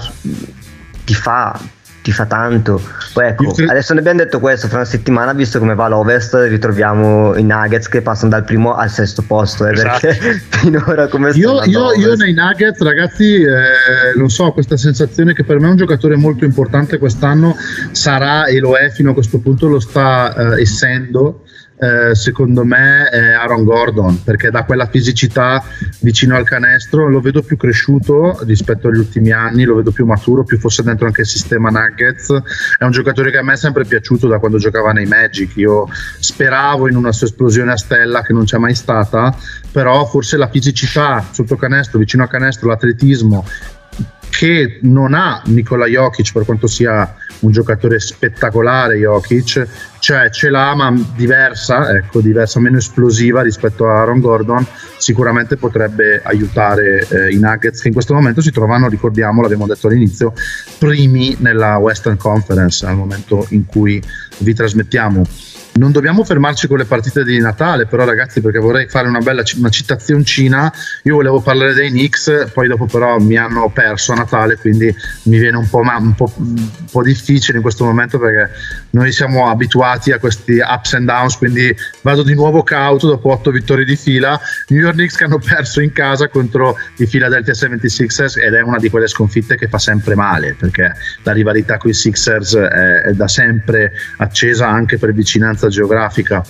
ti 1.03 1.13
fa 1.13 1.57
ti 2.05 2.11
fa 2.11 2.27
tanto. 2.27 2.79
Poi 3.13 3.25
ecco, 3.25 3.55
adesso 3.67 3.95
ne 3.95 3.99
abbiamo 3.99 4.19
detto 4.19 4.39
questo, 4.39 4.67
fra 4.67 4.77
una 4.77 4.85
settimana, 4.85 5.33
visto 5.33 5.57
come 5.57 5.73
va 5.73 5.87
l'Ovest, 5.87 6.35
ritroviamo 6.35 7.35
i 7.35 7.43
Nuggets 7.43 7.87
che 7.87 8.03
passano 8.03 8.29
dal 8.29 8.43
primo 8.43 8.75
al 8.75 8.91
sesto 8.91 9.23
posto. 9.25 9.65
Eh, 9.65 9.71
esatto. 9.71 10.01
Perché 10.01 10.39
finora 10.49 11.07
come 11.07 11.31
io, 11.31 11.63
io, 11.63 11.93
io, 11.93 12.13
nei 12.13 12.35
Nuggets, 12.35 12.79
ragazzi, 12.81 13.41
eh, 13.41 14.15
non 14.17 14.29
so, 14.29 14.51
questa 14.51 14.77
sensazione 14.77 15.33
che 15.33 15.43
per 15.43 15.59
me 15.59 15.65
è 15.65 15.71
un 15.71 15.77
giocatore 15.77 16.15
molto 16.15 16.45
importante 16.45 16.99
quest'anno 16.99 17.55
sarà 17.89 18.45
e 18.45 18.59
lo 18.59 18.75
è 18.75 18.91
fino 18.91 19.09
a 19.09 19.13
questo 19.13 19.39
punto, 19.39 19.67
lo 19.67 19.79
sta 19.79 20.35
eh, 20.35 20.61
essendo 20.61 21.41
eh, 21.77 22.15
secondo 22.15 22.63
me 22.63 23.09
è 23.09 23.31
Aaron 23.31 23.65
Gordon 23.65 24.23
perché 24.23 24.49
da 24.49 24.63
quella 24.63 24.85
fisicità 24.87 25.61
vicino 25.99 26.35
al 26.35 26.45
canestro 26.45 27.09
lo 27.09 27.19
vedo 27.19 27.41
più 27.41 27.57
cresciuto 27.57 28.39
rispetto 28.43 28.87
agli 28.87 28.99
ultimi 28.99 29.31
anni, 29.31 29.65
lo 29.65 29.75
vedo 29.75 29.91
più 29.91 30.05
maturo, 30.05 30.43
più 30.43 30.57
forse 30.57 30.83
dentro 30.83 31.05
anche 31.05 31.21
il 31.21 31.27
sistema 31.27 31.69
Nuggets. 31.69 32.31
È 32.77 32.83
un 32.83 32.91
giocatore 32.91 33.31
che 33.31 33.37
a 33.37 33.43
me 33.43 33.53
è 33.53 33.57
sempre 33.57 33.83
piaciuto 33.85 34.27
da 34.27 34.39
quando 34.39 34.57
giocava 34.57 34.91
nei 34.91 35.05
Magic. 35.05 35.55
Io 35.57 35.87
speravo 36.19 36.87
in 36.87 36.95
una 36.95 37.11
sua 37.11 37.27
esplosione 37.27 37.73
a 37.73 37.77
stella 37.77 38.21
che 38.21 38.33
non 38.33 38.45
c'è 38.45 38.57
mai 38.57 38.75
stata, 38.75 39.35
però 39.71 40.05
forse 40.05 40.37
la 40.37 40.47
fisicità 40.47 41.25
sotto 41.29 41.57
canestro, 41.57 41.99
vicino 41.99 42.23
al 42.23 42.29
canestro, 42.29 42.69
l'atletismo 42.69 43.45
che 44.37 44.79
non 44.81 45.13
ha 45.13 45.41
Nikola 45.45 45.85
Jokic 45.85 46.33
per 46.33 46.43
quanto 46.43 46.67
sia 46.67 47.15
un 47.39 47.51
giocatore 47.51 47.99
spettacolare 47.99 48.97
Jokic, 48.97 49.65
cioè 49.99 50.29
ce 50.29 50.49
l'ha 50.49 50.75
ma 50.75 50.93
diversa, 51.15 51.95
ecco, 51.95 52.19
diversa, 52.19 52.59
meno 52.59 52.77
esplosiva 52.77 53.41
rispetto 53.41 53.87
a 53.87 53.99
Aaron 53.99 54.19
Gordon, 54.19 54.65
sicuramente 54.97 55.55
potrebbe 55.55 56.21
aiutare 56.23 57.07
eh, 57.09 57.33
i 57.33 57.39
Nuggets 57.39 57.81
che 57.81 57.87
in 57.87 57.93
questo 57.93 58.13
momento 58.13 58.41
si 58.41 58.51
trovano, 58.51 58.89
ricordiamo, 58.89 59.41
l'abbiamo 59.41 59.67
detto 59.67 59.87
all'inizio, 59.87 60.33
primi 60.77 61.35
nella 61.39 61.77
Western 61.77 62.17
Conference 62.17 62.85
al 62.85 62.95
momento 62.95 63.45
in 63.49 63.65
cui 63.65 64.01
vi 64.39 64.53
trasmettiamo 64.53 65.23
non 65.77 65.91
dobbiamo 65.91 66.23
fermarci 66.23 66.67
con 66.67 66.77
le 66.77 66.85
partite 66.85 67.23
di 67.23 67.37
Natale, 67.39 67.85
però 67.85 68.05
ragazzi, 68.05 68.39
perché 68.39 68.59
vorrei 68.59 68.87
fare 68.87 69.07
una 69.07 69.19
bella 69.19 69.43
una 69.57 69.69
citazioncina. 69.69 70.71
Io 71.03 71.15
volevo 71.15 71.41
parlare 71.41 71.73
dei 71.73 71.89
Knicks, 71.89 72.49
poi 72.53 72.67
dopo 72.67 72.85
però 72.85 73.19
mi 73.19 73.35
hanno 73.35 73.69
perso 73.69 74.13
a 74.13 74.15
Natale, 74.15 74.57
quindi 74.57 74.93
mi 75.23 75.37
viene 75.37 75.57
un 75.57 75.69
po', 75.69 75.79
un 75.79 76.15
po', 76.15 76.31
un 76.37 76.69
po 76.89 77.03
difficile 77.03 77.57
in 77.57 77.61
questo 77.61 77.83
momento 77.83 78.17
perché 78.19 78.53
noi 78.91 79.11
siamo 79.11 79.49
abituati 79.49 80.11
a 80.11 80.19
questi 80.19 80.59
ups 80.65 80.93
and 80.93 81.07
downs, 81.07 81.37
quindi 81.37 81.75
vado 82.01 82.23
di 82.23 82.33
nuovo 82.33 82.63
cauto 82.63 83.07
dopo 83.07 83.31
otto 83.31 83.51
vittorie 83.51 83.83
di 83.83 83.97
fila. 83.97 84.39
New 84.69 84.79
York 84.79 84.95
Knicks 84.95 85.17
che 85.17 85.25
hanno 85.25 85.39
perso 85.39 85.81
in 85.81 85.91
casa 85.91 86.29
contro 86.29 86.77
i 86.97 87.05
Philadelphia 87.05 87.53
76ers 87.53 88.41
ed 88.41 88.53
è 88.53 88.61
una 88.61 88.77
di 88.77 88.89
quelle 88.89 89.07
sconfitte 89.07 89.57
che 89.57 89.67
fa 89.67 89.77
sempre 89.77 90.15
male 90.15 90.55
perché 90.57 90.93
la 91.23 91.33
rivalità 91.33 91.77
con 91.77 91.89
i 91.89 91.93
Sixers 91.93 92.55
è, 92.55 93.01
è 93.01 93.13
da 93.13 93.27
sempre 93.27 93.91
accesa 94.17 94.69
anche 94.69 94.97
per 94.97 95.13
vicinanza 95.13 95.64
distanza 95.65 95.69
geografica. 95.69 96.43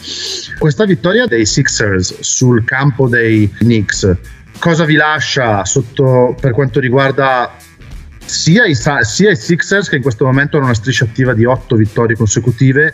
Questa 0.57 0.85
vittoria 0.85 1.25
dei 1.25 1.45
Sixers 1.45 2.19
sul 2.19 2.63
campo 2.63 3.07
dei 3.07 3.49
Knicks, 3.49 4.15
cosa 4.59 4.85
vi 4.85 4.95
lascia 4.95 5.65
sotto 5.65 6.35
per 6.39 6.51
quanto 6.51 6.79
riguarda 6.79 7.55
sia 8.25 8.65
i, 8.65 8.75
sia 8.75 9.31
i 9.31 9.35
Sixers 9.35 9.89
che 9.89 9.97
in 9.97 10.01
questo 10.01 10.25
momento 10.25 10.57
hanno 10.57 10.65
una 10.65 10.73
striscia 10.73 11.05
attiva 11.05 11.33
di 11.33 11.45
otto 11.45 11.75
vittorie 11.75 12.15
consecutive, 12.15 12.93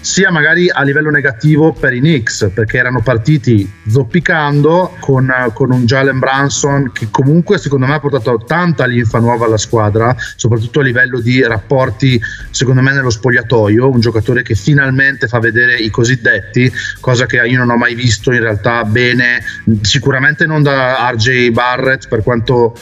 sia 0.00 0.30
magari 0.30 0.70
a 0.70 0.82
livello 0.82 1.10
negativo 1.10 1.72
per 1.72 1.92
i 1.92 1.98
Knicks, 2.00 2.50
perché 2.54 2.78
erano 2.78 3.02
partiti 3.02 3.70
zoppicando 3.88 4.96
con, 5.00 5.32
con 5.54 5.72
un 5.72 5.84
Jalen 5.84 6.18
Branson 6.18 6.90
che 6.92 7.08
comunque 7.10 7.58
secondo 7.58 7.86
me 7.86 7.94
ha 7.94 8.00
portato 8.00 8.42
tanta 8.46 8.86
linfa 8.86 9.18
nuova 9.18 9.46
alla 9.46 9.56
squadra, 9.56 10.14
soprattutto 10.36 10.80
a 10.80 10.82
livello 10.82 11.20
di 11.20 11.42
rapporti, 11.42 12.20
secondo 12.50 12.80
me 12.80 12.92
nello 12.92 13.10
spogliatoio, 13.10 13.88
un 13.88 14.00
giocatore 14.00 14.42
che 14.42 14.54
finalmente 14.54 15.28
fa 15.28 15.38
vedere 15.38 15.76
i 15.76 15.90
cosiddetti, 15.90 16.72
cosa 17.00 17.26
che 17.26 17.36
io 17.36 17.58
non 17.58 17.70
ho 17.70 17.76
mai 17.76 17.94
visto 17.94 18.32
in 18.32 18.40
realtà 18.40 18.84
bene, 18.84 19.42
sicuramente 19.82 20.46
non 20.46 20.62
da 20.62 21.10
RJ 21.10 21.50
Barrett 21.50 22.08
per 22.08 22.22
quanto 22.22 22.76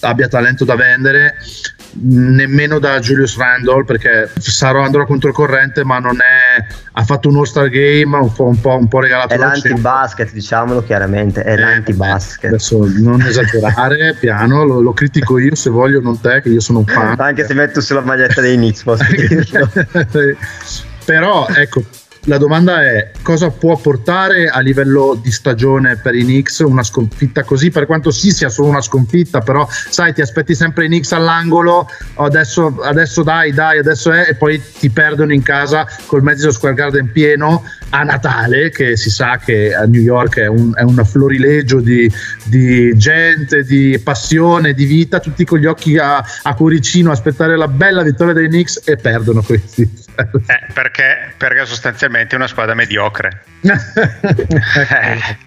abbia 0.00 0.28
talento 0.28 0.64
da 0.64 0.76
vendere 0.76 1.36
nemmeno 1.92 2.78
da 2.78 2.98
Julius 3.00 3.36
Randall 3.36 3.84
perché 3.84 4.30
sarò 4.38 4.82
andrò 4.82 5.04
controcorrente 5.06 5.84
ma 5.84 5.98
non 5.98 6.16
è 6.16 6.64
ha 6.92 7.04
fatto 7.04 7.28
un 7.28 7.36
all-star 7.36 7.68
game 7.68 8.16
un 8.16 8.32
po', 8.32 8.44
un 8.44 8.60
po', 8.60 8.76
un 8.76 8.88
po 8.88 9.00
regalato 9.00 9.34
è 9.34 9.36
l'anti-basket 9.36 10.32
diciamolo 10.32 10.82
chiaramente 10.82 11.42
è 11.42 11.52
eh, 11.52 11.58
l'anti-basket. 11.58 12.50
adesso 12.50 12.86
non 12.98 13.22
esagerare 13.22 14.14
piano 14.20 14.64
lo, 14.64 14.80
lo, 14.80 14.92
critico 14.92 15.38
io 15.38 15.54
se 15.54 15.70
voglio 15.70 16.00
non 16.00 16.20
te 16.20 16.40
che 16.42 16.48
io 16.48 16.60
sono 16.60 16.80
un 16.80 16.86
fan. 16.86 17.14
Anche 17.18 17.46
se 17.46 17.54
metto 17.54 17.80
sulla 17.80 18.00
maglietta 18.00 18.40
dei 18.40 18.56
Knicks 18.56 18.84
però 21.04 21.46
ecco 21.48 21.82
la 22.28 22.36
domanda 22.36 22.84
è 22.84 23.10
cosa 23.22 23.48
può 23.48 23.76
portare 23.78 24.48
a 24.48 24.60
livello 24.60 25.18
di 25.20 25.30
stagione 25.32 25.96
per 25.96 26.14
i 26.14 26.22
Knicks 26.22 26.58
una 26.58 26.82
sconfitta 26.82 27.42
così, 27.42 27.70
per 27.70 27.86
quanto 27.86 28.10
sì 28.10 28.30
sia 28.30 28.50
solo 28.50 28.68
una 28.68 28.82
sconfitta, 28.82 29.40
però 29.40 29.66
sai 29.68 30.12
ti 30.12 30.20
aspetti 30.20 30.54
sempre 30.54 30.84
i 30.84 30.88
Knicks 30.88 31.12
all'angolo, 31.12 31.88
adesso, 32.16 32.80
adesso 32.82 33.22
dai, 33.22 33.52
dai, 33.52 33.78
adesso 33.78 34.12
è, 34.12 34.26
e 34.28 34.34
poi 34.34 34.62
ti 34.78 34.90
perdono 34.90 35.32
in 35.32 35.42
casa 35.42 35.88
col 36.04 36.22
Madison 36.22 36.52
Square 36.52 36.74
Garden 36.74 37.10
pieno 37.10 37.64
a 37.90 38.02
Natale, 38.02 38.70
che 38.70 38.98
si 38.98 39.08
sa 39.08 39.38
che 39.42 39.74
a 39.74 39.84
New 39.84 40.02
York 40.02 40.38
è 40.38 40.46
un, 40.46 40.72
è 40.74 40.82
un 40.82 41.02
florilegio 41.06 41.80
di, 41.80 42.12
di, 42.44 42.94
gente, 42.96 43.64
di 43.64 43.98
passione, 44.04 44.74
di 44.74 44.84
vita, 44.84 45.18
tutti 45.18 45.46
con 45.46 45.58
gli 45.58 45.66
occhi 45.66 45.96
a, 45.96 46.22
a 46.42 46.54
cuoricino 46.54 47.10
aspettare 47.10 47.56
la 47.56 47.68
bella 47.68 48.02
vittoria 48.02 48.34
dei 48.34 48.48
Knicks 48.48 48.82
e 48.84 48.96
perdono 48.96 49.40
questi. 49.40 50.07
Eh, 50.48 50.72
perché, 50.72 51.32
perché 51.36 51.64
sostanzialmente 51.66 52.34
è 52.34 52.36
una 52.38 52.48
squadra 52.48 52.74
mediocre. 52.74 53.44
eh. 53.62 55.36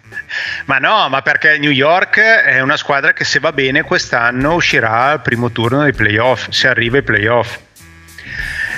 Ma 0.65 0.77
no, 0.77 1.09
ma 1.09 1.21
perché 1.21 1.57
New 1.57 1.71
York 1.71 2.17
è 2.17 2.61
una 2.61 2.77
squadra 2.77 3.11
che 3.11 3.25
se 3.25 3.39
va 3.39 3.51
bene 3.51 3.81
quest'anno 3.81 4.53
uscirà 4.53 5.11
al 5.11 5.21
primo 5.21 5.51
turno 5.51 5.83
dei 5.83 5.91
playoff, 5.91 6.47
se 6.49 6.69
arriva 6.69 6.97
ai 6.97 7.03
playoff. 7.03 7.59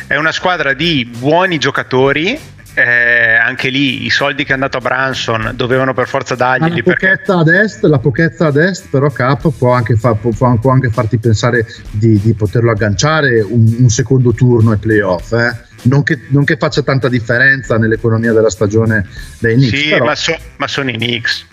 È 0.08 0.16
una 0.16 0.32
squadra 0.32 0.74
di 0.74 1.06
buoni 1.06 1.60
giocatori 1.60 2.40
eh, 2.76 3.36
anche 3.36 3.70
lì 3.70 4.06
i 4.06 4.10
soldi 4.10 4.44
che 4.44 4.52
è 4.52 4.54
andato 4.54 4.78
a 4.78 4.82
Branson 4.82 5.52
dovevano 5.56 5.94
per 5.94 6.08
forza 6.08 6.36
dargli. 6.36 6.78
La 6.78 6.82
pochezza 6.84 7.36
perché... 7.36 7.36
ad 7.36 7.48
est, 7.48 7.84
la 7.84 8.00
pochezza 8.00 8.48
ad 8.48 8.58
est, 8.58 8.88
però 8.90 9.10
Cap 9.10 9.52
può 9.56 9.74
anche, 9.74 9.96
fa, 9.96 10.16
può, 10.16 10.32
può 10.32 10.72
anche 10.72 10.90
farti 10.90 11.18
pensare 11.18 11.66
di, 11.92 12.20
di, 12.20 12.34
poterlo 12.34 12.72
agganciare 12.72 13.42
un, 13.42 13.76
un 13.80 13.90
secondo 13.90 14.34
turno 14.34 14.72
ai 14.72 14.78
playoff. 14.78 15.32
Eh. 15.34 15.72
Non 15.84 16.04
che, 16.04 16.20
non 16.30 16.44
che, 16.44 16.58
faccia 16.58 16.82
tanta 16.82 17.10
differenza 17.10 17.78
nell'economia 17.78 18.34
della 18.34 18.50
stagione 18.50 19.08
dei 19.40 19.56
Knicks. 19.56 19.78
Sì, 19.78 19.90
però... 19.90 20.06
ma, 20.06 20.16
so, 20.16 20.38
ma 20.58 20.68
sono 20.68 20.90
i 20.90 20.96
Knicks 20.96 21.46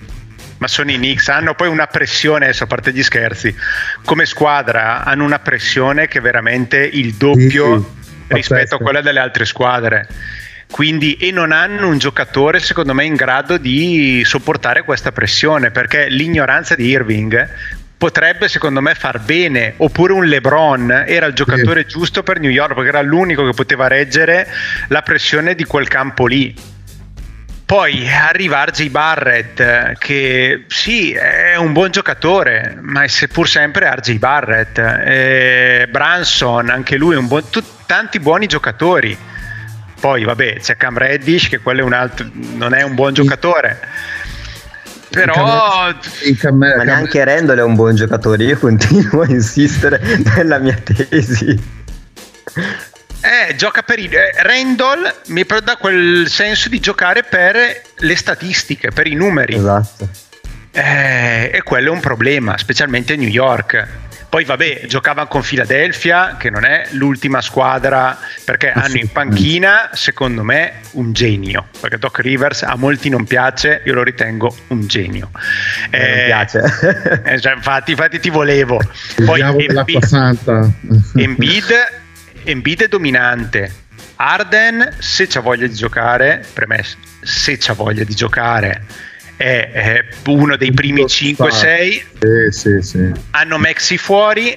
ma 0.61 0.69
sono 0.69 0.91
i 0.91 0.97
Knicks, 0.97 1.29
hanno 1.29 1.55
poi 1.55 1.69
una 1.69 1.87
pressione, 1.87 2.45
adesso 2.45 2.65
a 2.65 2.67
parte 2.67 2.93
gli 2.93 3.03
scherzi, 3.03 3.55
come 4.05 4.27
squadra 4.27 5.05
hanno 5.05 5.25
una 5.25 5.39
pressione 5.39 6.07
che 6.07 6.19
è 6.19 6.21
veramente 6.21 6.79
il 6.79 7.15
doppio 7.15 7.79
sì, 7.79 8.03
sì, 8.03 8.35
rispetto 8.35 8.75
a 8.75 8.79
quella 8.79 9.01
delle 9.01 9.21
altre 9.21 9.47
squadre. 9.47 10.07
Quindi, 10.71 11.17
e 11.17 11.33
non 11.33 11.51
hanno 11.51 11.89
un 11.89 11.97
giocatore 11.97 12.61
secondo 12.61 12.93
me 12.93 13.07
in 13.07 13.15
grado 13.15 13.57
di 13.57 14.23
sopportare 14.25 14.85
questa 14.85 15.13
pressione 15.13 15.71
perché 15.71 16.09
l'ignoranza 16.09 16.75
di 16.75 16.87
Irving 16.87 17.49
potrebbe 18.01 18.49
secondo 18.49 18.81
me 18.81 18.95
far 18.95 19.21
bene. 19.21 19.75
Oppure 19.77 20.15
un 20.15 20.25
LeBron 20.25 21.05
era 21.07 21.27
il 21.27 21.35
giocatore 21.35 21.83
sì. 21.83 21.89
giusto 21.89 22.23
per 22.23 22.41
New 22.41 22.51
York 22.51 22.73
perché 22.73 22.89
era 22.89 23.03
l'unico 23.03 23.45
che 23.45 23.53
poteva 23.53 23.89
reggere 23.89 24.49
la 24.89 25.03
pressione 25.03 25.55
di 25.55 25.65
quel 25.65 25.87
campo 25.87 26.25
lì. 26.27 26.57
Poi 27.67 28.11
arriva 28.11 28.65
RJ 28.65 28.89
Barrett 28.89 29.99
che 29.99 30.65
sì 30.67 31.13
è 31.13 31.57
un 31.57 31.75
buon 31.75 31.91
giocatore 31.91 32.79
ma 32.81 33.03
è 33.03 33.07
seppur 33.07 33.47
sempre 33.47 33.95
RJ 33.95 34.17
Barrett. 34.17 34.79
Eh, 34.79 35.87
Branson 35.91 36.71
anche 36.71 36.97
lui 36.97 37.17
un 37.17 37.29
buon, 37.29 37.51
t- 37.51 37.63
tanti 37.85 38.19
buoni 38.19 38.47
giocatori. 38.47 39.17
Poi 40.01 40.25
vabbè 40.25 40.55
c'è 40.55 40.79
Cam 40.79 40.97
Reddish 40.97 41.49
che 41.49 41.59
quello 41.59 41.81
è 41.83 41.85
un 41.85 41.93
altro, 41.93 42.27
non 42.33 42.73
è 42.73 42.81
un 42.81 42.95
buon 42.95 43.13
giocatore. 43.13 43.79
Però 45.11 45.93
ma 46.53 46.83
neanche 46.85 47.25
Randall 47.25 47.59
è 47.59 47.63
un 47.63 47.75
buon 47.75 47.97
giocatore, 47.97 48.45
io 48.45 48.59
continuo 48.59 49.23
a 49.23 49.27
insistere 49.29 50.01
nella 50.37 50.59
mia 50.59 50.77
tesi. 50.77 51.79
Eh, 53.23 53.55
gioca 53.57 53.83
per 53.83 53.99
i 53.99 54.07
eh, 54.07 54.43
Randall 54.43 55.13
mi 55.27 55.45
dà 55.45 55.77
quel 55.77 56.29
senso 56.29 56.69
di 56.69 56.81
giocare 56.81 57.23
per 57.25 57.83
le 57.97 58.17
statistiche, 58.17 58.91
per 58.91 59.07
i 59.07 59.15
numeri. 59.15 59.57
Esatto. 59.57 60.09
Eh, 60.73 61.51
e 61.53 61.63
quello 61.63 61.89
è 61.89 61.93
un 61.93 62.01
problema, 62.01 62.57
specialmente 62.57 63.15
a 63.15 63.17
New 63.17 63.29
York 63.29 64.00
poi 64.31 64.45
vabbè, 64.45 64.83
giocava 64.87 65.27
con 65.27 65.43
Philadelphia, 65.43 66.37
che 66.39 66.51
non 66.51 66.65
è 66.65 66.87
l'ultima 66.93 67.41
squadra, 67.41 68.17
perché 68.45 68.71
hanno 68.71 68.95
in 68.95 69.11
panchina, 69.11 69.91
secondo 69.93 70.45
me, 70.45 70.75
un 70.93 71.13
genio. 71.13 71.67
Perché 71.81 71.99
Doc 71.99 72.21
Rivers 72.21 72.63
a 72.63 72.77
molti 72.77 73.09
non 73.09 73.25
piace, 73.25 73.83
io 73.85 73.93
lo 73.93 74.05
ritengo 74.05 74.57
un 74.69 74.87
genio. 74.87 75.31
Eh, 75.91 75.99
eh, 75.99 76.17
non 76.17 76.25
piace. 76.27 77.23
eh, 77.25 77.41
cioè, 77.41 77.55
infatti, 77.55 77.91
infatti 77.91 78.21
ti 78.21 78.31
volevo. 78.31 78.81
Poi 79.25 79.41
Embiid, 79.41 79.85
Embiid, 81.17 81.75
Embiid 82.45 82.83
è 82.85 82.89
dominante. 82.89 83.73
Arden, 84.15 84.95
se 84.99 85.27
c'ha 85.27 85.41
voglia 85.41 85.67
di 85.67 85.75
giocare, 85.75 86.47
premesso, 86.53 86.97
se 87.21 87.57
c'ha 87.59 87.73
voglia 87.73 88.05
di 88.05 88.15
giocare 88.15 89.09
è, 89.41 89.71
è 89.73 90.05
uno 90.27 90.55
dei 90.59 90.71
primi 90.71 91.03
5-6. 91.03 92.03
Sì, 92.51 92.51
sì, 92.51 92.83
sì. 92.83 93.13
Hanno 93.31 93.57
Maxi 93.57 93.97
fuori, 93.97 94.55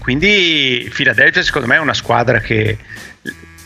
quindi 0.00 0.90
Philadelphia 0.92 1.40
secondo 1.44 1.68
me 1.68 1.76
è 1.76 1.78
una 1.78 1.94
squadra 1.94 2.40
che 2.40 2.76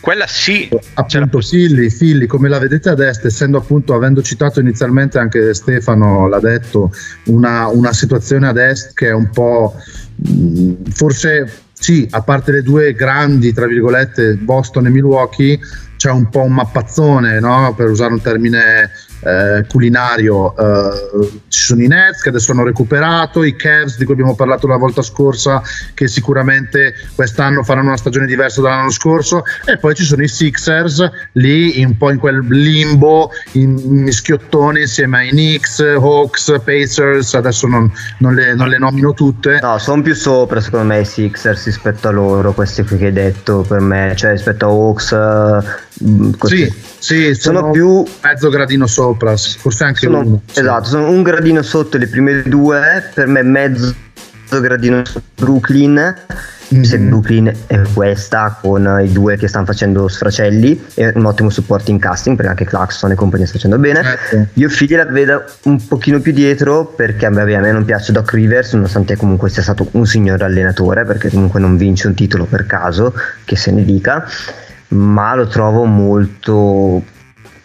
quella 0.01 0.27
sì. 0.27 0.69
Appunto, 0.93 1.39
Philly, 1.39 1.91
Philly, 1.91 2.27
come 2.27 2.51
la 2.51 2.59
vedete 2.59 2.91
ad 2.91 3.01
est, 3.01 3.25
essendo 3.25 3.57
appunto, 3.57 3.95
avendo 3.95 4.21
citato 4.21 4.61
inizialmente 4.61 5.19
anche 5.19 5.55
Stefano, 5.55 6.29
l'ha 6.29 6.41
detto, 6.41 6.93
una, 7.29 7.69
una 7.69 7.95
situazione 7.95 8.47
ad 8.47 8.59
est 8.59 8.93
che 8.93 9.09
è 9.09 9.13
un 9.13 9.31
po' 9.31 9.75
forse 10.91 11.63
sì, 11.73 12.07
a 12.11 12.21
parte 12.21 12.53
le 12.53 12.63
due 12.63 12.93
grandi, 12.93 13.55
tra 13.55 13.67
virgolette, 13.67 14.35
Boston 14.35 14.87
e 14.87 14.91
Milwaukee, 14.91 15.59
c'è 15.97 16.11
un 16.11 16.29
po' 16.29 16.43
un 16.43 16.53
mappazzone, 16.53 17.41
no? 17.41 17.73
per 17.75 17.89
usare 17.89 18.13
un 18.13 18.21
termine 18.21 18.91
eh, 19.25 19.65
culinario. 19.69 20.55
Eh, 20.57 21.31
ci 21.49 21.63
sono 21.63 21.83
i 21.83 21.87
Nets 21.87 22.21
che 22.23 22.29
adesso 22.29 22.53
hanno 22.53 22.65
recuperato, 22.65 23.43
i 23.43 23.57
Cavs 23.57 23.97
di 23.97 24.05
cui 24.05 24.15
abbiamo 24.15 24.35
parlato 24.35 24.67
la 24.67 24.77
volta 24.77 25.03
scorsa, 25.03 25.63
che 25.95 26.09
sicuramente 26.09 26.95
quest'anno 27.15 27.63
faranno 27.63 27.89
una 27.89 27.97
stagione 27.97 28.27
diversa 28.27 28.61
dall'anno 28.61 28.91
scorso, 28.91 29.45
e 29.65 29.79
poi 29.79 29.95
ci 29.95 30.05
sono 30.05 30.23
i 30.23 30.29
Sixers 30.29 31.11
lì 31.33 31.83
un 31.85 31.97
po' 31.97 32.11
in 32.11 32.19
quel 32.19 32.47
limbo, 32.49 33.31
in, 33.53 33.79
in 33.79 34.13
schiottoni 34.13 34.83
insieme 34.83 35.19
ai 35.19 35.31
Knicks, 35.31 35.81
Hawks, 35.81 36.61
Pacers. 36.63 37.35
Adesso 37.35 37.67
non, 37.67 37.91
non, 38.19 38.35
le, 38.35 38.55
non 38.55 38.69
le 38.69 38.79
nomino 38.79 39.13
tutte. 39.15 39.59
No, 39.61 39.79
sono 39.79 40.03
più 40.03 40.15
sopra 40.15 40.61
secondo 40.61 40.87
me 40.87 41.01
i 41.01 41.05
Sixers 41.05 41.65
rispetto 41.65 42.09
a 42.09 42.11
loro, 42.11 42.53
questi 42.53 42.83
qui 42.85 42.97
che 42.99 43.07
hai 43.07 43.13
detto 43.13 43.65
per 43.67 43.81
me, 43.81 44.15
cioè 44.17 44.33
rispetto 44.33 44.67
a 44.67 44.69
Hawks 44.69 45.17
così. 46.39 46.65
Sì, 46.65 46.73
sì, 46.99 47.35
sono, 47.35 47.59
sono 47.59 47.71
più 47.71 48.05
mezzo 48.23 48.49
gradino 48.49 48.87
sopra, 48.87 49.14
forse 49.59 49.85
anche 49.85 50.01
sono, 50.01 50.21
uno. 50.21 50.43
Esatto, 50.53 50.85
sono 50.85 51.09
un 51.09 51.23
gradino 51.23 51.63
sotto 51.63 51.99
le 51.99 52.07
prime 52.07 52.43
due, 52.43 53.11
per 53.15 53.27
me 53.27 53.43
mezzo 53.43 53.95
gradino 54.61 55.05
sotto 55.05 55.23
Brooklyn. 55.35 56.15
Mm-hmm. 56.73 56.83
Se 56.83 56.99
Brooklyn 56.99 57.53
è 57.67 57.83
questa 57.93 58.59
con 58.61 59.01
i 59.03 59.13
due 59.13 59.37
che 59.37 59.49
stanno 59.49 59.67
facendo 59.67 60.09
sfracelli 60.09 60.87
e 60.95 61.13
un 61.15 61.27
ottimo 61.27 61.51
supporto 61.51 61.91
in 61.91 61.99
casting 61.99 62.37
perché 62.37 62.51
anche 62.51 62.65
Clarkson 62.65 63.11
e 63.11 63.15
compagnia 63.15 63.47
sta 63.47 63.57
facendo 63.57 63.79
bene. 63.79 64.03
Certo. 64.03 64.47
Io 64.55 64.69
Figli 64.71 64.97
la 64.97 65.05
vedo 65.05 65.45
un 65.65 65.87
pochino 65.87 66.21
più 66.21 66.33
dietro 66.33 66.87
perché 66.87 67.27
a 67.27 67.31
me, 67.31 67.43
a 67.55 67.61
me 67.61 67.71
non 67.71 67.85
piace 67.85 68.13
Doc 68.13 68.33
Rivers 68.33 68.73
nonostante 68.73 69.17
comunque 69.17 69.51
sia 69.51 69.63
stato 69.63 69.87
un 69.93 70.07
signor 70.07 70.43
allenatore 70.43 71.05
perché 71.05 71.29
comunque 71.29 71.61
non 71.61 71.77
vince 71.77 72.07
un 72.07 72.15
titolo 72.15 72.47
per 72.47 72.67
caso 72.67 73.13
che 73.45 73.57
se 73.57 73.71
ne 73.71 73.85
dica 73.85 74.27
ma 74.89 75.35
lo 75.35 75.47
trovo 75.47 75.85
molto 75.85 77.03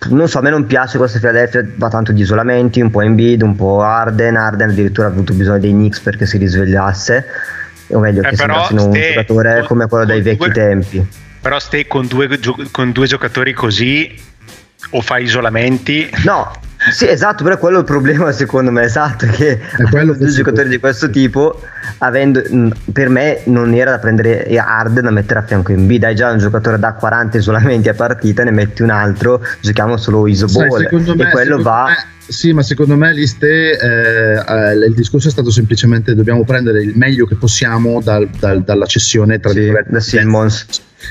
non 0.07 0.27
so, 0.29 0.39
a 0.39 0.41
me 0.41 0.49
non 0.49 0.65
piace 0.65 0.97
questa 0.97 1.19
Philadelphia, 1.19 1.65
va 1.75 1.89
tanto 1.89 2.11
di 2.11 2.21
isolamenti, 2.21 2.79
un 2.79 2.89
po' 2.89 3.01
Embiid, 3.01 3.41
un 3.41 3.55
po' 3.55 3.81
Arden, 3.81 4.37
Arden 4.37 4.69
addirittura 4.69 5.07
ha 5.07 5.09
avuto 5.09 5.33
bisogno 5.33 5.59
dei 5.59 5.71
Knicks 5.71 5.99
perché 5.99 6.25
si 6.25 6.37
risvegliasse, 6.37 7.25
o 7.87 7.99
meglio 7.99 8.21
eh 8.21 8.29
che 8.29 8.35
sembrasse 8.37 8.73
un 8.73 8.91
giocatore 8.91 9.63
come 9.63 9.87
quello 9.87 10.05
dei 10.05 10.21
vecchi 10.21 10.37
due, 10.37 10.51
tempi. 10.51 11.07
Però 11.41 11.59
stai 11.59 11.85
con 11.85 12.07
due, 12.07 12.29
con 12.71 12.91
due 12.91 13.07
giocatori 13.07 13.53
così 13.53 14.17
o 14.91 15.01
fai 15.01 15.23
isolamenti? 15.23 16.09
No, 16.23 16.49
sì, 16.91 17.07
esatto, 17.07 17.43
però 17.43 17.57
quello 17.57 17.77
è 17.77 17.79
il 17.79 17.85
problema 17.85 18.31
secondo 18.31 18.71
me, 18.71 18.83
esatto, 18.83 19.25
che 19.27 19.59
due 19.91 20.27
giocatori 20.27 20.69
di 20.69 20.79
questo 20.79 21.09
tipo, 21.09 21.61
avendo, 21.99 22.41
per 22.91 23.09
me 23.09 23.41
non 23.45 23.73
era 23.73 23.91
da 23.91 23.99
prendere 23.99 24.45
Arden 24.57 25.03
da 25.03 25.11
mettere 25.11 25.39
a 25.39 25.43
fianco 25.43 25.71
in 25.73 25.85
B, 25.85 25.97
dai 25.97 26.15
già 26.15 26.31
un 26.31 26.37
giocatore 26.37 26.79
da 26.79 26.93
40 26.93 27.37
isolamenti 27.37 27.89
a 27.89 27.93
partita, 27.93 28.43
ne 28.43 28.51
metti 28.51 28.81
un 28.81 28.91
altro, 28.91 29.41
giochiamo 29.59 29.97
solo 29.97 30.25
isoball. 30.27 30.83
e 30.83 31.29
quello 31.31 31.61
va... 31.61 31.85
Me 31.85 32.17
sì, 32.29 32.53
ma 32.53 32.61
secondo 32.61 32.95
me 32.95 33.13
Liste, 33.13 33.77
eh, 33.77 34.35
eh, 34.35 34.73
il 34.73 34.93
discorso 34.93 35.27
è 35.27 35.31
stato 35.31 35.49
semplicemente 35.51 36.15
dobbiamo 36.15 36.43
prendere 36.43 36.81
il 36.81 36.95
meglio 36.95 37.25
che 37.25 37.35
possiamo 37.35 38.01
dal, 38.01 38.29
dal, 38.39 38.63
dalla 38.63 38.85
cessione 38.85 39.39
tra 39.39 39.51
sì, 39.51 39.71
da 39.87 39.99
Simmons 39.99 40.65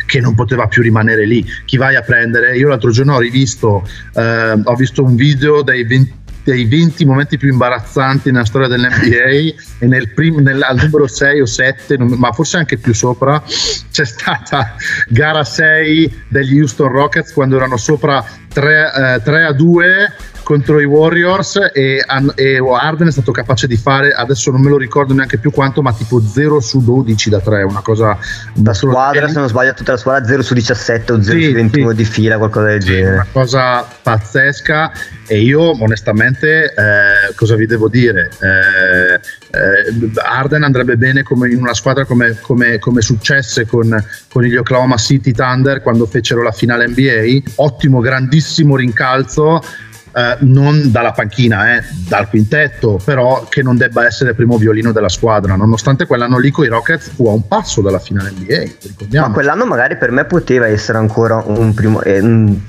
che 0.06 0.20
non 0.20 0.34
poteva 0.34 0.68
più 0.68 0.82
rimanere 0.82 1.26
lì. 1.26 1.44
Chi 1.64 1.76
vai 1.76 1.96
a 1.96 2.02
prendere? 2.02 2.56
Io 2.56 2.68
l'altro 2.68 2.90
giorno 2.90 3.14
ho 3.14 3.18
rivisto, 3.18 3.86
eh, 4.14 4.60
ho 4.62 4.74
visto 4.74 5.02
un 5.02 5.16
video 5.16 5.62
dei 5.62 5.84
20 5.84 6.16
dei 6.48 6.64
20 6.64 7.04
momenti 7.04 7.36
più 7.36 7.50
imbarazzanti 7.50 8.30
nella 8.30 8.46
storia 8.46 8.68
dell'NBA 8.68 9.54
e 9.80 9.86
nel 9.86 10.08
prim, 10.14 10.38
nel, 10.40 10.62
al 10.62 10.78
numero 10.80 11.06
6 11.06 11.42
o 11.42 11.44
7, 11.44 11.98
ma 11.98 12.32
forse 12.32 12.56
anche 12.56 12.78
più 12.78 12.94
sopra, 12.94 13.42
c'è 13.90 14.04
stata 14.06 14.74
gara 15.08 15.44
6 15.44 16.22
degli 16.28 16.58
Houston 16.58 16.88
Rockets 16.88 17.34
quando 17.34 17.56
erano 17.56 17.76
sopra 17.76 18.24
3, 18.50 19.16
eh, 19.16 19.22
3 19.22 19.44
a 19.44 19.52
2 19.52 20.12
contro 20.48 20.80
i 20.80 20.86
Warriors 20.86 21.56
e, 21.74 22.02
e 22.34 22.58
Arden 22.58 23.08
è 23.08 23.10
stato 23.10 23.32
capace 23.32 23.66
di 23.66 23.76
fare, 23.76 24.12
adesso 24.12 24.50
non 24.50 24.62
me 24.62 24.70
lo 24.70 24.78
ricordo 24.78 25.12
neanche 25.12 25.36
più 25.36 25.50
quanto, 25.50 25.82
ma 25.82 25.92
tipo 25.92 26.22
0 26.22 26.60
su 26.60 26.82
12 26.82 27.28
da 27.28 27.40
3, 27.40 27.64
una 27.64 27.82
cosa... 27.82 28.16
Da 28.54 28.72
squadra, 28.72 29.28
se 29.28 29.38
non 29.40 29.48
sbaglio, 29.48 29.74
tutta 29.74 29.92
la 29.92 29.98
squadra 29.98 30.26
0 30.26 30.40
su 30.40 30.54
17 30.54 31.12
o 31.12 31.22
0 31.22 31.38
sì, 31.38 31.44
su 31.44 31.52
21 31.52 31.90
sì. 31.90 31.96
di 31.96 32.04
fila, 32.06 32.38
qualcosa 32.38 32.66
del 32.68 32.80
sì, 32.80 32.88
genere. 32.88 33.14
Una 33.16 33.26
cosa 33.30 33.86
pazzesca 34.02 34.92
e 35.26 35.42
io 35.42 35.82
onestamente 35.82 36.72
eh, 36.72 37.34
cosa 37.34 37.54
vi 37.54 37.66
devo 37.66 37.90
dire? 37.90 38.30
Eh, 38.40 39.20
eh, 39.50 40.10
Arden 40.14 40.62
andrebbe 40.62 40.96
bene 40.96 41.22
come 41.22 41.50
in 41.50 41.60
una 41.60 41.74
squadra 41.74 42.06
come, 42.06 42.38
come, 42.40 42.78
come 42.78 43.02
successe 43.02 43.66
con, 43.66 44.02
con 44.30 44.42
gli 44.44 44.56
Oklahoma 44.56 44.96
City 44.96 45.32
Thunder 45.32 45.82
quando 45.82 46.06
fecero 46.06 46.42
la 46.42 46.52
finale 46.52 46.88
NBA, 46.88 47.50
ottimo, 47.56 48.00
grandissimo 48.00 48.76
rincalzo 48.76 49.62
eh, 50.12 50.36
non 50.40 50.90
dalla 50.90 51.12
panchina, 51.12 51.76
eh, 51.76 51.84
dal 52.06 52.28
quintetto, 52.28 53.00
però 53.04 53.46
che 53.48 53.62
non 53.62 53.76
debba 53.76 54.06
essere 54.06 54.34
primo 54.34 54.56
violino 54.56 54.92
della 54.92 55.08
squadra, 55.08 55.54
nonostante 55.54 56.06
quell'anno 56.06 56.38
lì 56.38 56.50
con 56.50 56.64
i 56.64 56.68
Rockets 56.68 57.10
fu 57.14 57.28
a 57.28 57.32
un 57.32 57.46
passo 57.46 57.80
dalla 57.80 57.98
finale 57.98 58.32
NBA. 58.36 59.20
Ma 59.20 59.30
quell'anno 59.30 59.66
magari 59.66 59.96
per 59.96 60.10
me 60.10 60.24
poteva 60.24 60.66
essere 60.66 60.98
ancora 60.98 61.42
un 61.44 61.74
primo... 61.74 62.02
Eh, 62.02 62.20
un 62.20 62.60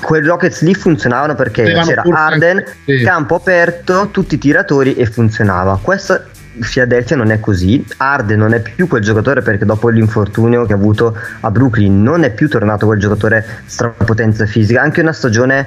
quei 0.00 0.22
Rockets 0.22 0.62
lì 0.62 0.74
funzionavano 0.74 1.34
perché 1.34 1.62
Avevano 1.62 1.86
c'era 1.86 2.02
Arden, 2.02 2.64
sì. 2.86 3.02
campo 3.02 3.34
aperto, 3.34 4.08
tutti 4.10 4.36
i 4.36 4.38
tiratori 4.38 4.94
e 4.94 5.04
funzionava. 5.04 5.78
Questa 5.82 6.24
Philadelphia 6.60 7.16
non 7.16 7.30
è 7.30 7.40
così. 7.40 7.84
Arden 7.96 8.38
non 8.38 8.54
è 8.54 8.60
più 8.60 8.86
quel 8.88 9.02
giocatore 9.02 9.42
perché 9.42 9.64
dopo 9.64 9.88
l'infortunio 9.88 10.64
che 10.66 10.72
ha 10.72 10.76
avuto 10.76 11.16
a 11.40 11.50
Brooklyn 11.50 12.02
non 12.02 12.24
è 12.24 12.30
più 12.30 12.48
tornato 12.48 12.86
quel 12.86 12.98
giocatore 12.98 13.44
strapotenza 13.66 14.46
fisica. 14.46 14.82
Anche 14.82 15.00
una 15.00 15.12
stagione 15.12 15.66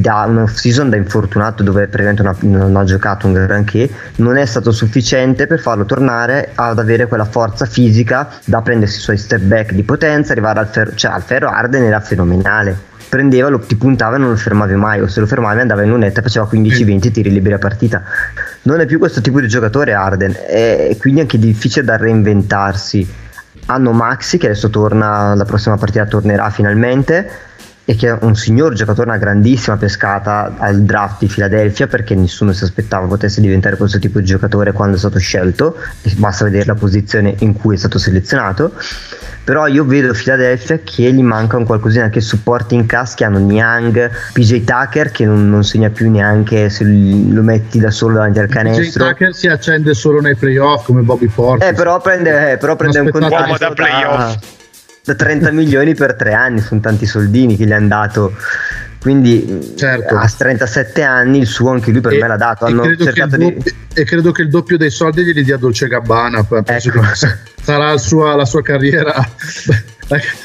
da 0.00 0.24
un 0.28 0.38
off 0.38 0.54
season 0.54 0.90
da 0.90 0.96
infortunato 0.96 1.62
dove 1.62 1.86
praticamente 1.88 2.22
non 2.22 2.32
ha, 2.32 2.66
non 2.66 2.76
ha, 2.76 2.84
giocato 2.84 3.26
un 3.26 3.32
granché 3.32 3.88
non 4.16 4.36
è 4.36 4.44
stato 4.44 4.72
sufficiente 4.72 5.46
per 5.46 5.60
farlo 5.60 5.84
tornare 5.84 6.50
ad 6.54 6.78
avere 6.78 7.06
quella 7.06 7.24
forza 7.24 7.66
fisica 7.66 8.28
da 8.44 8.62
prendersi 8.62 8.98
i 8.98 9.00
suoi 9.00 9.16
step 9.16 9.40
back 9.40 9.72
di 9.72 9.82
potenza 9.82 10.32
arrivare 10.32 10.60
al 10.60 10.68
ferro 10.68 10.94
cioè 10.94 11.12
al 11.12 11.22
ferro 11.22 11.48
Arden 11.48 11.82
era 11.82 12.00
fenomenale. 12.00 12.94
Prendeva 13.08 13.48
lo, 13.48 13.60
ti 13.60 13.76
puntava 13.76 14.16
e 14.16 14.18
non 14.18 14.30
lo 14.30 14.36
fermavi 14.36 14.74
mai 14.74 15.00
o 15.00 15.06
se 15.06 15.20
lo 15.20 15.26
fermavi 15.26 15.60
andava 15.60 15.82
in 15.82 15.90
lunetta 15.90 16.20
e 16.20 16.22
faceva 16.22 16.48
15-20 16.50 17.12
tiri 17.12 17.30
liberi 17.30 17.54
a 17.54 17.58
partita. 17.58 18.02
Non 18.62 18.80
è 18.80 18.86
più 18.86 18.98
questo 18.98 19.20
tipo 19.20 19.40
di 19.40 19.46
giocatore 19.46 19.92
Arden 19.92 20.36
è 20.46 20.96
quindi 20.98 21.20
anche 21.20 21.38
difficile 21.38 21.84
da 21.84 21.96
reinventarsi. 21.96 23.24
Hanno 23.66 23.92
Maxi 23.92 24.38
che 24.38 24.46
adesso 24.46 24.70
torna 24.70 25.34
la 25.34 25.44
prossima 25.44 25.76
partita 25.76 26.04
tornerà 26.06 26.50
finalmente 26.50 27.28
e 27.88 27.94
che 27.94 28.08
è 28.08 28.18
un 28.22 28.34
signor 28.34 28.74
giocatore, 28.74 29.08
una 29.08 29.16
grandissima 29.16 29.76
pescata 29.76 30.56
al 30.58 30.82
draft 30.82 31.20
di 31.20 31.28
Philadelphia 31.28 31.86
perché 31.86 32.16
nessuno 32.16 32.52
si 32.52 32.64
aspettava 32.64 33.06
potesse 33.06 33.40
diventare 33.40 33.76
questo 33.76 34.00
tipo 34.00 34.18
di 34.18 34.24
giocatore 34.24 34.72
quando 34.72 34.96
è 34.96 34.98
stato 34.98 35.20
scelto, 35.20 35.76
basta 36.16 36.44
vedere 36.44 36.64
la 36.64 36.74
posizione 36.74 37.36
in 37.38 37.52
cui 37.52 37.76
è 37.76 37.78
stato 37.78 37.98
selezionato. 37.98 38.72
Però 39.44 39.68
io 39.68 39.84
vedo 39.84 40.12
Philadelphia 40.12 40.80
che 40.82 41.12
gli 41.12 41.22
manca 41.22 41.56
un 41.56 41.64
qualcosina 41.64 42.02
anche 42.02 42.20
supporting 42.20 42.86
cast 42.86 43.16
che 43.16 43.24
hanno 43.24 43.38
Niang, 43.38 44.10
PJ 44.32 44.64
Tucker 44.64 45.12
che 45.12 45.24
non, 45.24 45.48
non, 45.48 45.62
segna 45.62 45.88
più 45.88 46.10
neanche 46.10 46.68
se 46.68 46.82
lo 46.82 47.42
metti 47.42 47.78
da 47.78 47.92
solo 47.92 48.14
davanti 48.14 48.40
al 48.40 48.48
canestro. 48.48 49.04
PJ 49.04 49.10
Tucker 49.10 49.34
si 49.34 49.46
accende 49.46 49.94
solo 49.94 50.20
nei 50.20 50.34
playoff 50.34 50.86
come 50.86 51.02
Bobby 51.02 51.28
Portis. 51.28 51.68
Eh, 51.68 51.74
però 51.74 52.00
prende, 52.00 52.50
eh, 52.50 52.56
però 52.56 52.74
prende 52.74 52.98
un 52.98 53.10
contratto 53.10 53.56
da 53.56 53.70
playoff. 53.70 54.34
Da, 54.34 54.55
da 55.06 55.14
30 55.14 55.52
milioni 55.52 55.94
per 55.94 56.14
tre 56.14 56.32
anni, 56.32 56.60
sono 56.60 56.80
tanti 56.80 57.06
soldini 57.06 57.56
che 57.56 57.64
gli 57.64 57.72
hanno 57.72 57.86
dato. 57.86 58.34
Quindi 59.00 59.72
certo. 59.76 60.16
a 60.16 60.28
37 60.28 61.02
anni 61.02 61.38
il 61.38 61.46
suo 61.46 61.70
anche 61.70 61.92
lui 61.92 62.00
per 62.00 62.14
e, 62.14 62.18
me 62.18 62.26
l'ha 62.26 62.36
dato. 62.36 62.64
Hanno 62.64 62.82
e, 62.82 62.96
credo 62.96 63.36
doppio, 63.36 63.50
di... 63.62 63.74
e 63.94 64.04
credo 64.04 64.32
che 64.32 64.42
il 64.42 64.48
doppio 64.48 64.76
dei 64.76 64.90
soldi 64.90 65.22
glieli 65.22 65.44
dia 65.44 65.58
Dolce 65.58 65.86
Gabbana. 65.86 66.44
Ecco. 66.64 67.02
Sarà 67.62 67.96
sua, 67.98 68.34
la 68.34 68.44
sua 68.44 68.62
carriera. 68.62 69.14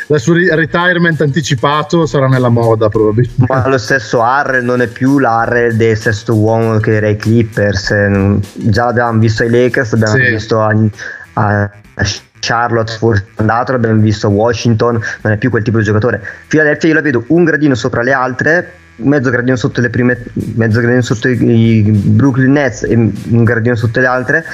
La 0.08 0.18
suo 0.18 0.34
retirement 0.34 1.22
anticipato 1.22 2.08
sarà 2.08 2.28
nella 2.28 2.50
moda 2.50 2.90
probabilmente. 2.90 3.46
Ma 3.48 3.68
lo 3.68 3.78
stesso 3.78 4.24
Harrell 4.24 4.66
non 4.66 4.82
è 4.82 4.88
più 4.88 5.20
l'Harrell 5.20 5.74
del 5.74 5.96
sesto 5.96 6.36
uomo 6.36 6.80
che 6.80 6.96
era 6.96 7.10
i 7.10 7.16
Clippers. 7.16 7.94
Già 8.54 8.86
l'abbiamo 8.86 9.20
visto 9.20 9.44
ai 9.44 9.52
Lakers, 9.52 9.92
l'abbiamo 9.92 10.16
sì. 10.16 10.32
visto 10.32 10.62
a, 10.62 10.76
a, 11.34 11.62
a 11.94 12.04
Charlotte 12.42 12.98
forse 12.98 13.24
è 13.36 13.42
andato, 13.42 13.72
l'abbiamo 13.72 14.02
visto 14.02 14.28
Washington, 14.28 15.00
non 15.22 15.34
è 15.34 15.38
più 15.38 15.50
quel 15.50 15.64
tipo 15.64 15.78
di 15.78 15.84
giocatore. 15.84 16.22
Philadelphia 16.48 16.90
io 16.90 16.96
la 16.96 17.02
vedo 17.02 17.24
un 17.28 17.44
gradino 17.46 17.76
sopra 17.76 18.02
le 18.02 18.12
altre, 18.12 18.74
mezzo 18.98 19.30
gradino 19.30 19.56
sotto 19.56 19.80
le 19.80 19.90
prime, 19.90 20.22
mezzo 20.56 20.80
gradino 20.82 21.02
sotto 21.02 21.30
i 21.30 21.84
Brooklyn 21.84 22.52
Nets 22.52 22.84
e 22.84 22.96
un 22.96 23.44
gradino 23.44 23.76
sotto 23.76 24.00
le 24.00 24.06
altre 24.06 24.46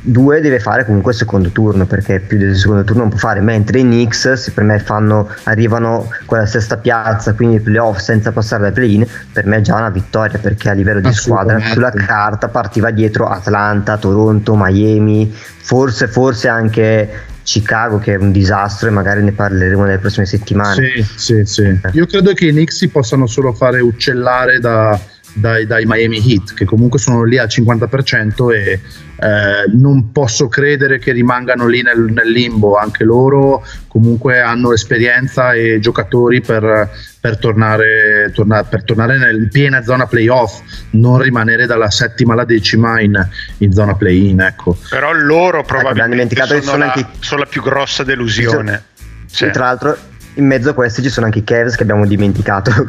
due 0.00 0.40
deve 0.40 0.60
fare 0.60 0.84
comunque 0.84 1.12
il 1.12 1.18
secondo 1.18 1.50
turno 1.50 1.84
perché 1.86 2.20
più 2.20 2.38
del 2.38 2.56
secondo 2.56 2.84
turno 2.84 3.02
non 3.02 3.10
può 3.10 3.18
fare 3.18 3.40
mentre 3.40 3.80
i 3.80 3.82
Knicks 3.82 4.32
se 4.34 4.50
per 4.52 4.64
me 4.64 4.78
fanno, 4.78 5.28
arrivano 5.44 6.08
con 6.24 6.38
la 6.38 6.46
sesta 6.46 6.76
piazza 6.76 7.34
quindi 7.34 7.56
i 7.56 7.60
playoff 7.60 7.98
senza 7.98 8.30
passare 8.32 8.62
dai 8.62 8.72
play-in 8.72 9.06
per 9.32 9.46
me 9.46 9.56
è 9.56 9.60
già 9.60 9.76
una 9.76 9.90
vittoria 9.90 10.38
perché 10.38 10.70
a 10.70 10.72
livello 10.72 11.00
di 11.00 11.12
squadra 11.12 11.58
sulla 11.60 11.90
carta 11.90 12.48
partiva 12.48 12.90
dietro 12.90 13.26
Atlanta, 13.26 13.96
Toronto, 13.96 14.54
Miami 14.56 15.32
forse, 15.32 16.06
forse 16.06 16.48
anche 16.48 17.08
Chicago 17.42 17.98
che 17.98 18.14
è 18.14 18.16
un 18.16 18.30
disastro 18.30 18.88
e 18.88 18.90
magari 18.90 19.22
ne 19.22 19.32
parleremo 19.32 19.84
nelle 19.84 19.98
prossime 19.98 20.26
settimane 20.26 20.74
sì, 20.74 21.04
sì, 21.16 21.44
sì. 21.44 21.80
io 21.92 22.06
credo 22.06 22.32
che 22.34 22.46
i 22.46 22.50
Knicks 22.50 22.76
si 22.76 22.88
possano 22.88 23.26
solo 23.26 23.52
fare 23.52 23.80
uccellare 23.80 24.60
da 24.60 24.98
dai, 25.34 25.66
dai, 25.66 25.84
Miami 25.86 26.18
Heat, 26.18 26.54
che 26.54 26.64
comunque 26.64 26.98
sono 26.98 27.22
lì 27.24 27.38
al 27.38 27.48
50% 27.48 28.52
e 28.52 28.80
eh, 29.20 29.70
non 29.72 30.12
posso 30.12 30.48
credere 30.48 30.98
che 30.98 31.12
rimangano 31.12 31.66
lì 31.66 31.82
nel, 31.82 32.06
nel, 32.10 32.30
limbo, 32.30 32.76
anche 32.76 33.04
loro 33.04 33.64
comunque 33.88 34.40
hanno 34.40 34.72
esperienza 34.72 35.52
e 35.52 35.78
giocatori 35.80 36.40
per, 36.40 36.90
per, 37.20 37.38
tornare, 37.38 38.30
torna, 38.32 38.62
per 38.64 38.84
tornare 38.84 39.18
nel 39.18 39.48
piena 39.48 39.82
zona 39.82 40.06
playoff, 40.06 40.60
non 40.90 41.20
rimanere 41.20 41.66
dalla 41.66 41.90
settima 41.90 42.34
alla 42.34 42.44
decima 42.44 43.00
in, 43.00 43.28
in 43.58 43.72
zona 43.72 43.94
play-in. 43.94 44.40
Ecco. 44.40 44.76
Però 44.88 45.12
loro 45.12 45.60
ecco, 45.60 45.66
probabilmente 45.66 46.34
ecco, 46.34 46.46
sono, 46.46 46.62
sono, 46.62 46.76
la, 46.78 46.92
anche... 46.92 47.06
sono, 47.20 47.40
la, 47.40 47.46
più 47.46 47.62
grossa 47.62 48.04
delusione. 48.04 48.84
Cioè. 49.30 49.50
Tra 49.50 49.64
l'altro 49.64 49.98
in 50.38 50.46
mezzo 50.46 50.70
a 50.70 50.72
questi 50.72 51.02
ci 51.02 51.10
sono 51.10 51.26
anche 51.26 51.40
i 51.40 51.44
Cavs 51.44 51.74
che 51.74 51.82
abbiamo 51.82 52.06
dimenticato, 52.06 52.70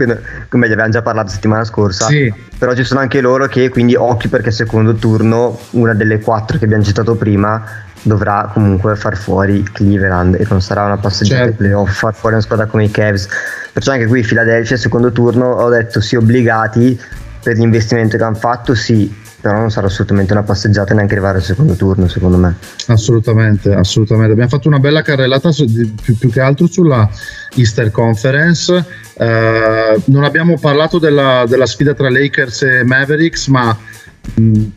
come 0.49 0.67
gli 0.67 0.71
avevamo 0.71 0.91
già 0.91 1.01
parlato 1.01 1.29
settimana 1.31 1.63
scorsa. 1.63 2.05
Sì. 2.05 2.31
Però 2.57 2.73
ci 2.73 2.83
sono 2.83 2.99
anche 2.99 3.21
loro 3.21 3.47
che 3.47 3.69
quindi 3.69 3.95
occhio 3.95 4.29
perché 4.29 4.51
secondo 4.51 4.93
turno 4.93 5.59
una 5.71 5.93
delle 5.93 6.19
quattro 6.19 6.57
che 6.57 6.65
abbiamo 6.65 6.83
citato 6.83 7.15
prima 7.15 7.88
dovrà 8.01 8.49
comunque 8.53 8.95
far 8.95 9.17
fuori 9.17 9.62
Cleveland 9.63 10.35
e 10.35 10.45
non 10.49 10.62
sarà 10.62 10.85
una 10.85 10.97
passeggiata 10.97 11.43
certo. 11.43 11.57
playoff 11.57 11.91
far 11.91 12.13
fuori 12.13 12.35
una 12.35 12.43
squadra 12.43 12.65
come 12.67 12.85
i 12.85 12.91
Cavs. 12.91 13.27
Perciò 13.73 13.91
anche 13.91 14.05
qui 14.05 14.21
Philadelphia 14.21 14.77
secondo 14.77 15.12
turno 15.12 15.47
ho 15.47 15.69
detto 15.69 15.99
sì 15.99 16.15
obbligati 16.15 16.99
per 17.41 17.58
l'investimento 17.58 18.17
che 18.17 18.23
hanno 18.23 18.36
fatto 18.36 18.75
sì 18.75 19.28
però 19.41 19.58
non 19.58 19.71
sarà 19.71 19.88
assolutamente 19.88 20.34
una 20.34 20.43
passeggiata 20.43 20.93
neanche 20.93 21.13
arrivare 21.13 21.38
al 21.38 21.43
secondo 21.43 21.73
turno 21.75 22.08
secondo 22.08 22.38
me. 22.38 22.58
Assolutamente 22.88 23.73
assolutamente. 23.73 24.34
Abbiamo 24.34 24.49
fatto 24.49 24.67
una 24.67 24.80
bella 24.80 25.02
carrellata 25.02 25.52
su, 25.52 25.65
più, 26.02 26.17
più, 26.17 26.30
che 26.30 26.41
altro 26.41 26.67
sulla 26.67 27.10
Easter 27.56 27.89
Conference. 27.89 28.86
Eh, 29.17 30.02
non 30.06 30.23
abbiamo 30.23 30.58
parlato 30.60 30.99
della, 30.99 31.45
della, 31.47 31.65
sfida 31.65 31.93
tra 31.93 32.10
Lakers 32.10 32.63
e 32.63 32.84
Mavericks 32.84 33.47
ma 33.47 33.78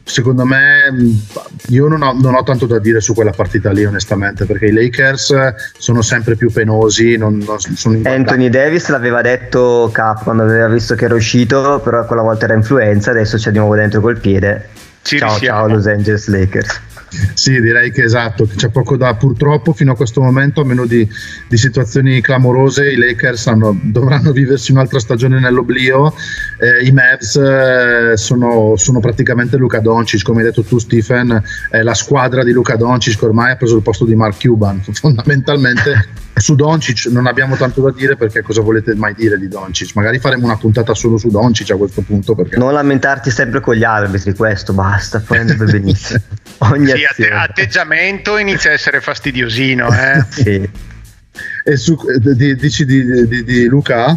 secondo 0.04 0.44
me 0.44 0.92
io 1.68 1.88
non 1.88 2.02
ho, 2.02 2.12
non 2.12 2.34
ho, 2.34 2.42
tanto 2.42 2.66
da 2.66 2.78
dire 2.78 3.00
su 3.00 3.14
quella 3.14 3.30
partita 3.30 3.70
lì 3.70 3.84
onestamente 3.84 4.44
perché 4.44 4.66
i 4.66 4.72
Lakers 4.72 5.34
sono 5.78 6.02
sempre 6.02 6.36
più 6.36 6.50
penosi 6.50 7.16
non, 7.16 7.38
non 7.38 7.58
sono 7.58 7.98
Anthony 8.04 8.48
Davis 8.48 8.88
l'aveva 8.88 9.22
detto 9.22 9.90
Cap 9.92 10.22
quando 10.24 10.42
aveva 10.42 10.68
visto 10.68 10.94
che 10.94 11.04
era 11.04 11.14
uscito 11.14 11.80
però 11.82 12.04
quella 12.06 12.22
volta 12.22 12.44
era 12.44 12.54
influenza 12.54 13.10
adesso 13.10 13.36
c'è 13.36 13.50
di 13.50 13.58
nuovo 13.58 13.74
dentro 13.74 14.00
col 14.00 14.18
piede. 14.18 14.68
Ci 15.02 15.18
ciao 15.18 15.34
risiamo. 15.34 15.58
ciao 15.58 15.68
Los 15.68 15.86
Angeles 15.86 16.28
Lakers 16.28 16.80
sì, 17.34 17.60
direi 17.60 17.90
che 17.90 18.04
esatto, 18.04 18.46
c'è 18.46 18.68
poco 18.68 18.96
da 18.96 19.14
purtroppo 19.14 19.72
fino 19.72 19.92
a 19.92 19.96
questo 19.96 20.20
momento, 20.20 20.62
a 20.62 20.64
meno 20.64 20.86
di, 20.86 21.08
di 21.48 21.56
situazioni 21.56 22.20
clamorose, 22.20 22.90
i 22.90 22.96
Lakers 22.96 23.46
hanno, 23.48 23.78
dovranno 23.82 24.32
viversi 24.32 24.72
un'altra 24.72 24.98
stagione 24.98 25.38
nell'oblio, 25.38 26.14
eh, 26.58 26.84
i 26.84 26.92
Mavs 26.92 27.36
eh, 27.36 28.16
sono, 28.16 28.74
sono, 28.76 29.00
praticamente 29.00 29.56
Luca 29.56 29.80
Doncic, 29.80 30.22
come 30.22 30.40
hai 30.40 30.46
detto 30.46 30.62
tu 30.62 30.78
Stephen, 30.78 31.42
è 31.70 31.82
la 31.82 31.94
squadra 31.94 32.44
di 32.44 32.52
Luca 32.52 32.76
Doncic 32.76 33.18
che 33.18 33.24
ormai 33.24 33.52
ha 33.52 33.56
preso 33.56 33.76
il 33.76 33.82
posto 33.82 34.04
di 34.04 34.14
Mark 34.14 34.40
Cuban, 34.40 34.82
fondamentalmente 34.92 36.20
su 36.34 36.54
Doncic 36.54 37.06
non 37.10 37.26
abbiamo 37.26 37.56
tanto 37.56 37.82
da 37.82 37.92
dire 37.92 38.16
perché 38.16 38.42
cosa 38.42 38.62
volete 38.62 38.94
mai 38.94 39.14
dire 39.14 39.38
di 39.38 39.48
Doncic? 39.48 39.94
Magari 39.94 40.18
faremo 40.18 40.46
una 40.46 40.56
puntata 40.56 40.94
solo 40.94 41.18
su 41.18 41.28
Doncic 41.28 41.70
a 41.70 41.76
questo 41.76 42.00
punto. 42.02 42.34
Perché... 42.34 42.56
Non 42.56 42.72
lamentarti 42.72 43.30
sempre 43.30 43.60
con 43.60 43.74
gli 43.74 43.84
arbitri, 43.84 44.34
questo 44.34 44.72
basta, 44.72 45.20
poi 45.20 45.38
andrebbe 45.38 45.66
benissimo. 45.66 46.20
Ogni 46.58 46.86
sì, 46.86 47.01
atte- 47.04 47.30
atteggiamento 47.30 48.36
inizia 48.38 48.70
a 48.70 48.74
essere 48.74 49.00
fastidiosino. 49.00 49.88
Eh? 49.88 50.24
sì. 50.30 50.70
E 51.64 51.76
su, 51.76 51.96
di, 52.18 52.56
dici 52.56 52.84
di, 52.84 53.26
di, 53.26 53.44
di 53.44 53.66
Luca? 53.66 54.16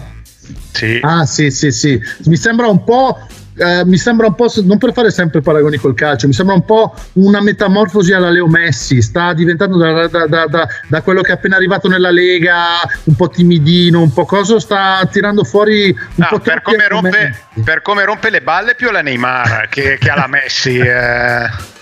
Sì. 0.72 1.00
Ah, 1.02 1.26
sì, 1.26 1.52
sì, 1.52 1.72
sì. 1.72 2.02
Mi 2.26 2.38
sembra 2.38 2.68
un 2.68 2.84
po' 2.84 3.28
eh, 3.58 3.86
mi 3.86 3.98
sembra 3.98 4.28
un 4.28 4.36
po', 4.36 4.52
non 4.64 4.78
per 4.78 4.92
fare 4.92 5.12
sempre 5.12 5.42
paragoni 5.42 5.78
col 5.78 5.96
calcio, 5.96 6.28
mi 6.28 6.34
sembra 6.34 6.56
un 6.56 6.66
po' 6.66 6.94
una 7.14 7.42
metamorfosi 7.42 8.12
alla 8.12 8.30
Leo 8.30 8.48
Messi, 8.48 9.02
sta 9.02 9.34
diventando 9.34 9.78
da, 9.78 10.08
da, 10.08 10.46
da, 10.46 10.68
da, 10.88 11.02
quello 11.02 11.22
che 11.22 11.32
è 11.32 11.36
appena 11.36 11.56
arrivato 11.56 11.88
nella 11.88 12.12
Lega, 12.12 12.82
un 13.04 13.16
po' 13.16 13.30
timidino, 13.30 14.02
un 14.02 14.12
po' 14.12 14.26
cosa, 14.26 14.60
sta 14.60 15.08
tirando 15.10 15.46
fuori 15.46 15.88
un 15.88 15.96
no, 16.16 16.28
po' 16.30 16.40
per 16.40 16.62
come, 16.62 16.88
rompe, 16.88 17.38
per 17.64 17.82
come 17.82 18.04
rompe 18.04 18.30
le 18.30 18.42
balle 18.42 18.76
più 18.76 18.90
alla 18.90 19.02
Neymar 19.02 19.70
che, 19.70 19.98
che 20.00 20.10
alla 20.10 20.28
Messi. 20.28 20.78
Eh. 20.78 21.74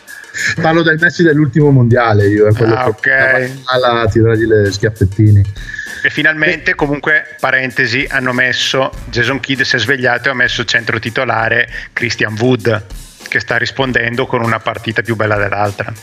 Parlo 0.61 0.81
del 0.81 0.97
Messi 0.99 1.23
dell'ultimo 1.23 1.69
mondiale, 1.69 2.27
io, 2.27 2.47
è 2.47 2.53
quello 2.53 2.75
ah, 2.75 2.93
che 2.99 3.11
okay. 3.11 4.09
tirargli 4.11 4.45
le 4.45 4.71
schiaffettini. 4.71 5.43
E 6.03 6.09
finalmente, 6.09 6.75
comunque, 6.75 7.35
parentesi, 7.39 8.05
hanno 8.09 8.33
messo 8.33 8.91
Jason 9.05 9.39
Kidd 9.39 9.61
si 9.61 9.75
è 9.75 9.79
svegliato 9.79 10.27
e 10.27 10.31
ha 10.31 10.35
messo 10.35 10.65
centro 10.65 10.99
titolare 10.99 11.69
Christian 11.93 12.35
Wood, 12.37 12.85
che 13.27 13.39
sta 13.39 13.57
rispondendo 13.57 14.25
con 14.25 14.43
una 14.43 14.59
partita 14.59 15.01
più 15.01 15.15
bella 15.15 15.37
dell'altra 15.37 15.93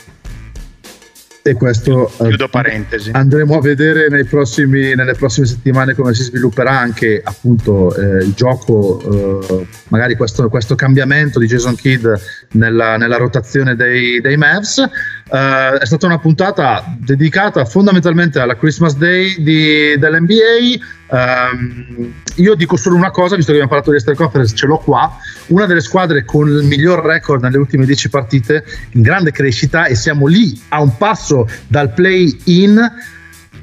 e 1.43 1.53
questo 1.53 2.11
chiudo 2.17 2.47
parentesi 2.49 3.09
andremo 3.13 3.57
a 3.57 3.61
vedere 3.61 4.07
prossimi, 4.25 4.93
nelle 4.93 5.15
prossime 5.15 5.47
settimane 5.47 5.95
come 5.95 6.13
si 6.13 6.23
svilupperà 6.23 6.77
anche 6.77 7.21
appunto 7.23 7.95
eh, 7.95 8.23
il 8.23 8.33
gioco 8.33 9.47
eh, 9.49 9.67
magari 9.87 10.15
questo, 10.15 10.49
questo, 10.49 10.75
cambiamento 10.75 11.39
di 11.39 11.47
Jason 11.47 11.75
Kidd 11.75 12.05
nella, 12.51 12.97
nella 12.97 13.17
rotazione 13.17 13.75
dei, 13.75 14.21
dei 14.21 14.37
Mavs 14.37 14.89
Uh, 15.31 15.77
è 15.77 15.85
stata 15.85 16.07
una 16.07 16.19
puntata 16.19 16.83
dedicata 16.97 17.63
fondamentalmente 17.63 18.37
alla 18.39 18.57
Christmas 18.57 18.97
Day 18.97 19.41
di, 19.41 19.97
dell'NBA. 19.97 20.77
Um, 21.11 22.13
io 22.35 22.55
dico 22.55 22.77
solo 22.77 22.95
una 22.95 23.11
cosa, 23.11 23.35
visto 23.35 23.51
che 23.51 23.59
abbiamo 23.59 23.69
parlato 23.69 23.89
di 23.89 23.97
Easter 23.97 24.15
Conference, 24.15 24.55
ce 24.55 24.65
l'ho 24.65 24.77
qua. 24.77 25.17
Una 25.47 25.65
delle 25.65 25.81
squadre 25.81 26.23
con 26.23 26.47
il 26.47 26.63
miglior 26.63 27.03
record 27.03 27.43
nelle 27.43 27.57
ultime 27.57 27.85
10 27.85 28.09
partite, 28.09 28.63
in 28.91 29.01
grande 29.01 29.31
crescita, 29.31 29.85
e 29.85 29.95
siamo 29.95 30.27
lì 30.27 30.59
a 30.69 30.81
un 30.81 30.95
passo 30.97 31.47
dal 31.67 31.93
play-in. 31.93 32.79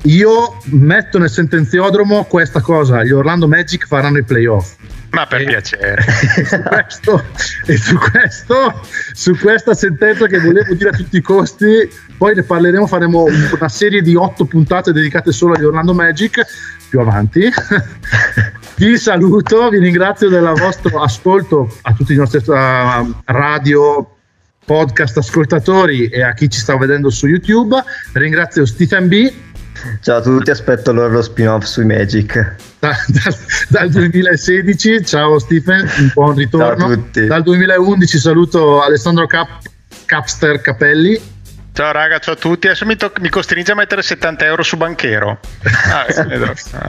Io 0.03 0.59
metto 0.67 1.19
nel 1.19 1.31
sentenziodromo 1.31 2.25
questa 2.25 2.61
cosa: 2.61 3.03
gli 3.03 3.13
Orlando 3.13 3.49
Magic 3.49 3.87
faranno 3.87 4.19
i 4.19 4.25
playoff. 4.25 4.77
Ma 5.11 5.27
per 5.27 5.41
e, 5.41 5.45
piacere. 5.45 6.03
su 6.45 6.63
questo, 6.63 7.25
e 7.67 7.77
su, 7.77 7.99
questo, 7.99 8.81
su 9.13 9.37
questa 9.39 9.75
sentenza 9.75 10.27
che 10.27 10.39
volevo 10.39 10.75
dire 10.75 10.91
a 10.91 10.93
tutti 10.93 11.17
i 11.17 11.23
costi, 11.23 11.91
poi 12.17 12.35
ne 12.35 12.43
parleremo, 12.43 12.87
faremo 12.87 13.25
una 13.25 13.69
serie 13.69 14.03
di 14.03 14.15
otto 14.15 14.45
puntate 14.45 14.93
dedicate 14.93 15.33
solo 15.33 15.55
agli 15.55 15.65
Orlando 15.65 15.95
Magic 15.95 16.45
più 16.89 17.01
avanti. 17.01 17.49
vi 18.77 18.97
saluto, 18.97 19.69
vi 19.69 19.79
ringrazio 19.79 20.29
del 20.29 20.53
vostro 20.57 21.03
ascolto 21.03 21.77
a 21.83 21.93
tutti 21.93 22.13
i 22.13 22.17
nostri 22.17 22.43
uh, 22.47 23.15
radio 23.25 24.15
podcast 24.65 25.17
ascoltatori 25.17 26.09
e 26.09 26.23
a 26.23 26.35
chi 26.35 26.51
ci 26.51 26.59
sta 26.59 26.77
vedendo 26.77 27.09
su 27.09 27.27
YouTube. 27.27 27.83
Ringrazio 28.13 28.67
Stephen 28.67 29.09
B 29.09 29.33
Ciao 30.01 30.19
a 30.19 30.21
tutti, 30.21 30.51
aspetto 30.51 30.93
lo 30.93 31.23
spin-off 31.23 31.65
sui 31.65 31.85
Magic. 31.85 32.57
Da, 32.79 32.91
da, 33.07 33.37
dal 33.69 33.91
2016, 33.91 35.05
ciao 35.05 35.39
Stephen, 35.39 35.89
un 35.99 36.11
buon 36.15 36.35
ritorno. 36.35 36.77
Ciao 36.77 36.93
a 36.93 36.95
tutti. 36.95 37.27
Dal 37.27 37.43
2011 37.43 38.19
saluto 38.19 38.83
Alessandro 38.83 39.27
Cap, 39.27 39.49
Capster 40.05 40.61
Capelli. 40.61 41.37
Ciao 41.73 41.93
raga, 41.93 42.19
ciao 42.19 42.35
a 42.35 42.37
tutti. 42.37 42.67
Adesso 42.67 42.87
mi, 42.87 42.97
to- 42.97 43.13
mi 43.21 43.29
costringe 43.29 43.71
a 43.71 43.77
mettere 43.77 44.03
70 44.03 44.45
euro 44.45 44.65
su 44.65 44.77
banchero. 44.77 45.39
Ah, 45.93 46.07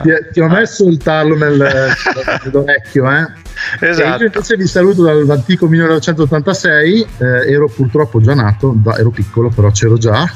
ti, 0.02 0.10
ti, 0.32 0.40
ho 0.40 0.48
messo 0.48 0.88
il 0.88 0.98
tarlo 0.98 1.36
nel, 1.36 1.92
nell'orecchio, 2.44 3.08
eh? 3.08 3.48
Esatto. 3.78 4.22
io 4.22 4.26
invece 4.26 4.56
vi 4.56 4.66
saluto 4.66 5.02
dall'antico 5.02 5.68
1986, 5.68 7.06
eh, 7.18 7.52
ero 7.52 7.68
purtroppo 7.68 8.20
già 8.20 8.34
nato, 8.34 8.74
da, 8.74 8.96
ero 8.96 9.10
piccolo 9.10 9.50
però 9.50 9.70
c'ero 9.70 9.98
già 9.98 10.28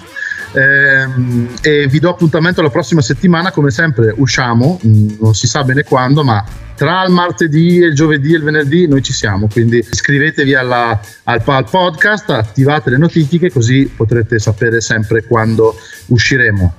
ehm, 0.54 1.48
e 1.62 1.86
vi 1.86 1.98
do 1.98 2.10
appuntamento 2.10 2.62
la 2.62 2.70
prossima 2.70 3.02
settimana 3.02 3.50
come 3.50 3.70
sempre 3.70 4.14
usciamo 4.16 4.80
mm, 4.84 5.08
non 5.20 5.34
si 5.34 5.46
sa 5.46 5.64
bene 5.64 5.82
quando 5.82 6.24
ma 6.24 6.44
tra 6.74 7.04
il 7.04 7.12
martedì 7.12 7.76
il 7.76 7.94
giovedì 7.94 8.32
e 8.32 8.36
il 8.36 8.42
venerdì 8.42 8.86
noi 8.88 9.02
ci 9.02 9.12
siamo 9.12 9.48
quindi 9.48 9.78
iscrivetevi 9.78 10.54
alla, 10.54 11.00
al, 11.24 11.42
al 11.44 11.68
podcast 11.68 12.30
attivate 12.30 12.90
le 12.90 12.98
notifiche 12.98 13.50
così 13.50 13.90
potrete 13.94 14.38
sapere 14.38 14.80
sempre 14.80 15.24
quando 15.24 15.76
usciremo. 16.06 16.74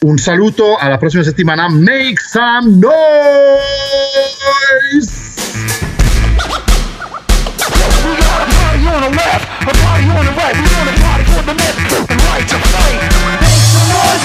Un 0.00 0.18
saluto 0.18 0.76
alla 0.76 0.98
prossima 0.98 1.22
settimana 1.22 1.68
make 1.68 2.20
some 2.20 2.76
noise 2.76 3.94
the 11.46 11.54
myth 11.54 11.76
and 11.76 11.88
Make 13.40 13.60
some 13.60 13.84
noise 13.92 14.24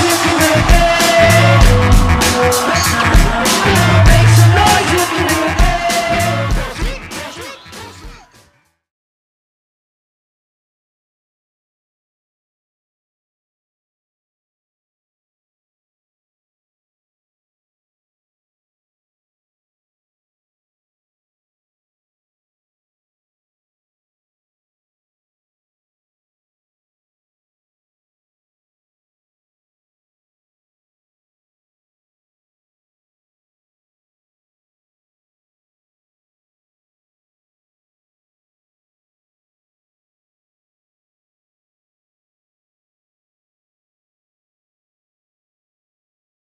you. 3.14 3.19